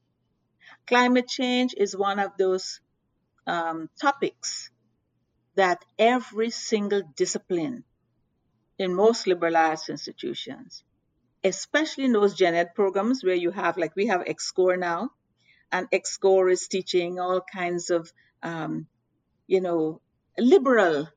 Climate 0.87 1.29
change 1.29 1.75
is 1.77 1.97
one 1.97 2.19
of 2.19 2.37
those 2.39 2.81
um, 3.47 3.89
topics 4.01 4.71
that 5.57 5.85
every 5.99 6.51
single 6.51 7.03
discipline 7.17 7.85
in 8.85 8.95
most 8.95 9.27
liberal 9.33 9.57
arts 9.57 9.89
institutions 9.97 10.83
especially 11.53 12.05
in 12.05 12.13
those 12.19 12.35
gen 12.43 12.55
ed 12.63 12.75
programs 12.75 13.25
where 13.25 13.43
you 13.45 13.51
have 13.51 13.79
like 13.83 13.95
we 13.97 14.07
have 14.13 14.31
xcore 14.37 14.79
now 14.79 15.01
and 15.73 15.91
xcore 15.91 16.53
is 16.53 16.69
teaching 16.69 17.19
all 17.19 17.41
kinds 17.41 17.91
of 17.91 18.13
um, 18.43 18.87
you 19.47 19.61
know 19.61 20.01
liberal 20.39 21.09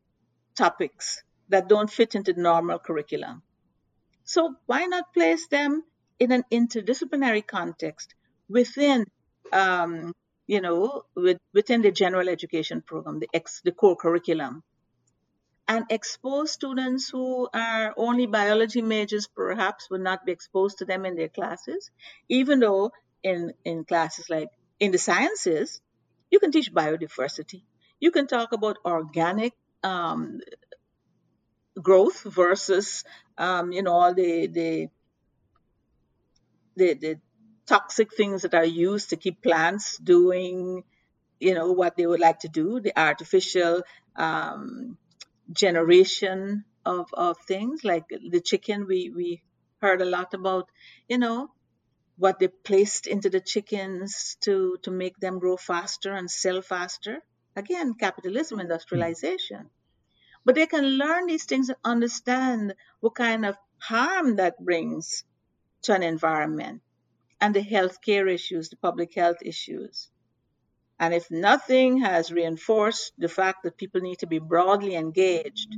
topics 0.55 1.23
that 1.49 1.67
don't 1.67 1.89
fit 1.89 2.15
into 2.15 2.33
the 2.33 2.41
normal 2.41 2.79
curriculum. 2.79 3.41
So 4.23 4.55
why 4.65 4.85
not 4.85 5.13
place 5.13 5.47
them 5.47 5.83
in 6.19 6.31
an 6.31 6.43
interdisciplinary 6.51 7.45
context 7.45 8.13
within 8.49 9.05
um, 9.51 10.13
you 10.47 10.61
know 10.61 11.03
with, 11.15 11.37
within 11.53 11.81
the 11.81 11.91
general 11.91 12.29
education 12.29 12.81
program 12.81 13.19
the 13.19 13.29
ex 13.33 13.61
the 13.63 13.71
core 13.71 13.95
curriculum 13.95 14.63
and 15.67 15.85
expose 15.89 16.51
students 16.51 17.09
who 17.09 17.47
are 17.53 17.93
only 17.97 18.25
biology 18.25 18.81
majors 18.81 19.27
perhaps 19.27 19.89
would 19.89 20.01
not 20.01 20.25
be 20.25 20.31
exposed 20.31 20.79
to 20.79 20.85
them 20.85 21.05
in 21.05 21.15
their 21.15 21.29
classes 21.29 21.89
even 22.29 22.59
though 22.59 22.91
in 23.23 23.53
in 23.63 23.85
classes 23.85 24.29
like 24.29 24.49
in 24.79 24.91
the 24.91 24.97
sciences 24.97 25.81
you 26.33 26.39
can 26.39 26.51
teach 26.51 26.73
biodiversity. 26.73 27.61
You 27.99 28.09
can 28.09 28.25
talk 28.25 28.53
about 28.53 28.79
organic 28.83 29.53
um, 29.83 30.41
growth 31.79 32.23
versus 32.23 33.03
um, 33.37 33.71
you 33.71 33.83
know 33.83 33.93
all 33.93 34.13
the, 34.15 34.47
the 34.47 34.87
the 36.75 36.93
the 36.95 37.19
toxic 37.67 38.15
things 38.15 38.41
that 38.41 38.55
are 38.55 38.65
used 38.65 39.11
to 39.11 39.15
keep 39.15 39.43
plants 39.43 39.97
doing 39.99 40.83
you 41.39 41.53
know 41.53 41.71
what 41.71 41.95
they 41.95 42.07
would 42.07 42.19
like 42.19 42.39
to 42.39 42.49
do 42.49 42.79
the 42.79 42.97
artificial 42.99 43.83
um, 44.15 44.97
generation 45.53 46.65
of, 46.85 47.07
of 47.13 47.37
things. 47.47 47.83
Like 47.83 48.05
the 48.09 48.41
chicken 48.41 48.87
we, 48.87 49.09
we 49.09 49.41
heard 49.81 50.01
a 50.01 50.05
lot 50.05 50.33
about 50.33 50.69
you 51.07 51.17
know 51.17 51.51
what 52.17 52.39
they 52.39 52.47
placed 52.47 53.07
into 53.07 53.29
the 53.29 53.41
chickens 53.41 54.37
to 54.41 54.77
to 54.83 54.91
make 54.91 55.17
them 55.17 55.39
grow 55.39 55.57
faster 55.57 56.13
and 56.13 56.29
sell 56.29 56.61
faster. 56.61 57.19
Again 57.55 57.93
capitalism 57.93 58.57
hmm. 58.57 58.61
industrialization. 58.61 59.69
But 60.45 60.55
they 60.55 60.67
can 60.67 60.85
learn 60.85 61.27
these 61.27 61.45
things 61.45 61.69
and 61.69 61.77
understand 61.85 62.75
what 62.99 63.15
kind 63.15 63.45
of 63.45 63.55
harm 63.77 64.35
that 64.37 64.63
brings 64.63 65.23
to 65.83 65.93
an 65.93 66.03
environment 66.03 66.81
and 67.39 67.53
the 67.53 67.61
healthcare 67.61 68.29
issues 68.31 68.69
the 68.69 68.77
public 68.77 69.13
health 69.13 69.37
issues 69.41 70.09
and 71.03 71.13
if 71.13 71.29
nothing 71.29 71.97
has 71.97 72.31
reinforced 72.31 73.11
the 73.17 73.27
fact 73.27 73.63
that 73.63 73.75
people 73.75 73.99
need 73.99 74.19
to 74.19 74.25
be 74.25 74.39
broadly 74.39 74.95
engaged, 74.95 75.75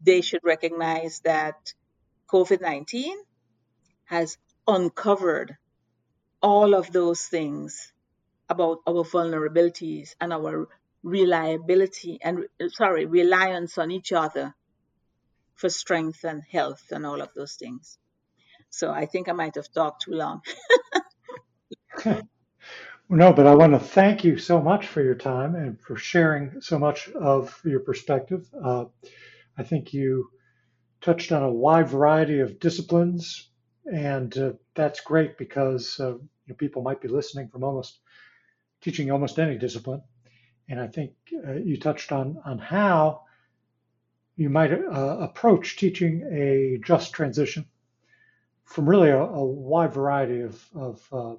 they 0.00 0.22
should 0.22 0.40
recognize 0.44 1.20
that 1.24 1.74
COVID 2.28 2.62
19 2.62 3.18
has 4.06 4.38
uncovered 4.66 5.58
all 6.40 6.74
of 6.74 6.90
those 6.90 7.20
things 7.20 7.92
about 8.48 8.78
our 8.86 9.04
vulnerabilities 9.04 10.14
and 10.22 10.32
our 10.32 10.68
reliability 11.02 12.18
and, 12.22 12.46
sorry, 12.68 13.04
reliance 13.04 13.76
on 13.76 13.90
each 13.90 14.10
other 14.10 14.54
for 15.54 15.68
strength 15.68 16.24
and 16.24 16.42
health 16.50 16.84
and 16.92 17.04
all 17.04 17.20
of 17.20 17.28
those 17.34 17.56
things. 17.56 17.98
So 18.70 18.90
I 18.90 19.04
think 19.04 19.28
I 19.28 19.32
might 19.32 19.56
have 19.56 19.70
talked 19.70 20.04
too 20.04 20.12
long. 20.12 20.40
No, 23.08 23.32
but 23.32 23.46
I 23.46 23.54
want 23.54 23.72
to 23.72 23.78
thank 23.78 24.24
you 24.24 24.36
so 24.36 24.60
much 24.60 24.88
for 24.88 25.00
your 25.00 25.14
time 25.14 25.54
and 25.54 25.80
for 25.80 25.96
sharing 25.96 26.60
so 26.60 26.76
much 26.76 27.08
of 27.10 27.60
your 27.64 27.78
perspective. 27.80 28.48
Uh, 28.60 28.86
I 29.56 29.62
think 29.62 29.94
you 29.94 30.28
touched 31.00 31.30
on 31.30 31.44
a 31.44 31.52
wide 31.52 31.88
variety 31.88 32.40
of 32.40 32.58
disciplines 32.58 33.50
and 33.84 34.36
uh, 34.36 34.52
that's 34.74 35.00
great 35.00 35.38
because 35.38 36.00
uh, 36.00 36.14
you 36.14 36.28
know, 36.48 36.56
people 36.56 36.82
might 36.82 37.00
be 37.00 37.06
listening 37.06 37.48
from 37.48 37.62
almost 37.62 38.00
teaching 38.80 39.12
almost 39.12 39.38
any 39.38 39.56
discipline. 39.56 40.02
And 40.68 40.80
I 40.80 40.88
think 40.88 41.12
uh, 41.46 41.52
you 41.52 41.78
touched 41.78 42.10
on 42.10 42.38
on 42.44 42.58
how 42.58 43.22
you 44.34 44.50
might 44.50 44.72
uh, 44.72 45.18
approach 45.20 45.76
teaching 45.76 46.22
a 46.32 46.80
just 46.84 47.12
transition 47.12 47.66
from 48.64 48.88
really 48.88 49.10
a, 49.10 49.22
a 49.22 49.44
wide 49.44 49.94
variety 49.94 50.40
of, 50.40 50.64
of 50.74 51.08
uh, 51.12 51.34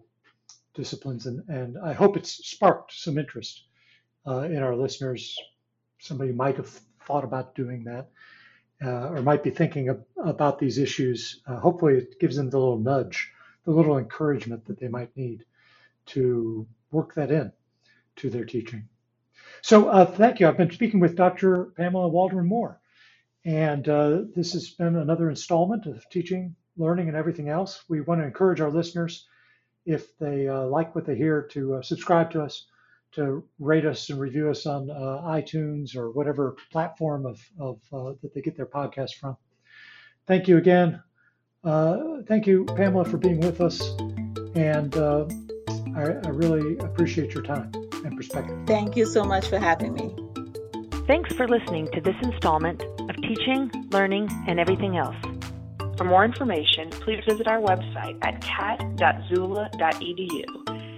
disciplines. 0.77 1.25
And, 1.25 1.43
and 1.49 1.77
I 1.83 1.91
hope 1.91 2.15
it's 2.15 2.47
sparked 2.47 2.93
some 2.93 3.17
interest 3.17 3.65
uh, 4.25 4.43
in 4.43 4.63
our 4.63 4.75
listeners. 4.75 5.37
Somebody 5.99 6.31
might 6.31 6.55
have 6.55 6.69
thought 7.05 7.25
about 7.25 7.55
doing 7.55 7.83
that 7.83 8.07
uh, 8.83 9.09
or 9.09 9.21
might 9.21 9.43
be 9.43 9.49
thinking 9.49 9.89
about 10.23 10.59
these 10.59 10.77
issues. 10.77 11.41
Uh, 11.47 11.57
hopefully, 11.59 11.95
it 11.95 12.19
gives 12.19 12.35
them 12.37 12.49
the 12.49 12.59
little 12.59 12.79
nudge, 12.79 13.31
the 13.65 13.71
little 13.71 13.97
encouragement 13.97 14.65
that 14.65 14.79
they 14.79 14.87
might 14.87 15.15
need 15.17 15.43
to 16.05 16.65
work 16.91 17.15
that 17.15 17.31
in 17.31 17.51
to 18.17 18.29
their 18.29 18.45
teaching. 18.45 18.87
So, 19.61 19.89
uh, 19.89 20.05
thank 20.05 20.39
you. 20.39 20.47
I've 20.47 20.57
been 20.57 20.71
speaking 20.71 20.99
with 20.99 21.15
Dr. 21.15 21.65
Pamela 21.77 22.07
Waldron 22.07 22.47
Moore. 22.47 22.79
And 23.45 23.87
uh, 23.87 24.23
this 24.35 24.51
has 24.53 24.69
been 24.71 24.97
another 24.97 25.29
installment 25.29 25.85
of 25.85 26.07
teaching, 26.09 26.55
learning, 26.75 27.07
and 27.07 27.15
everything 27.15 27.47
else. 27.47 27.83
We 27.87 28.01
want 28.01 28.19
to 28.19 28.27
encourage 28.27 28.59
our 28.59 28.69
listeners, 28.69 29.25
if 29.87 30.15
they 30.19 30.47
uh, 30.47 30.65
like 30.65 30.93
what 30.93 31.05
they 31.05 31.15
hear, 31.15 31.41
to 31.53 31.75
uh, 31.75 31.81
subscribe 31.81 32.29
to 32.31 32.43
us, 32.43 32.67
to 33.13 33.43
rate 33.57 33.85
us 33.85 34.09
and 34.09 34.19
review 34.19 34.49
us 34.49 34.65
on 34.65 34.91
uh, 34.91 35.21
iTunes 35.25 35.95
or 35.95 36.11
whatever 36.11 36.55
platform 36.71 37.25
of, 37.25 37.41
of 37.57 37.79
uh, 37.93 38.13
that 38.21 38.33
they 38.35 38.41
get 38.41 38.55
their 38.55 38.65
podcast 38.65 39.15
from. 39.15 39.37
Thank 40.27 40.47
you 40.47 40.57
again. 40.57 41.01
Uh, 41.63 42.21
thank 42.27 42.45
you, 42.45 42.65
Pamela, 42.65 43.05
for 43.05 43.17
being 43.17 43.39
with 43.39 43.61
us. 43.61 43.81
And 44.55 44.95
I, 45.95 46.01
I 46.23 46.29
really 46.29 46.77
appreciate 46.79 47.33
your 47.33 47.43
time 47.43 47.71
and 48.03 48.15
perspective. 48.15 48.57
Thank 48.67 48.97
you 48.97 49.05
so 49.05 49.23
much 49.23 49.47
for 49.47 49.57
having 49.57 49.93
me. 49.93 50.13
Thanks 51.07 51.33
for 51.33 51.47
listening 51.47 51.87
to 51.93 52.01
this 52.01 52.15
installment 52.21 52.83
of 52.83 53.15
Teaching, 53.21 53.71
Learning, 53.91 54.29
and 54.47 54.59
Everything 54.59 54.97
Else. 54.97 55.15
For 55.97 56.03
more 56.03 56.23
information, 56.23 56.91
please 56.91 57.23
visit 57.27 57.47
our 57.47 57.59
website 57.59 58.23
at 58.23 58.39
cat.xula.edu. 58.41 60.43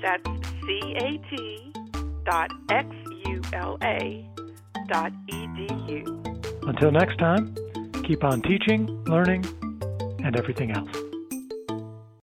That's 0.01 0.29
C 0.65 0.95
A 0.97 1.17
T 1.29 1.71
dot 2.25 2.51
X 2.69 2.89
U 3.25 3.41
L 3.53 3.77
A 3.81 4.27
dot 4.88 5.13
edu. 5.31 6.03
Until 6.67 6.91
next 6.91 7.17
time, 7.17 7.55
keep 8.03 8.25
on 8.25 8.41
teaching, 8.41 8.88
learning, 9.05 9.45
and 10.23 10.35
everything 10.35 10.71
else. 10.71 11.09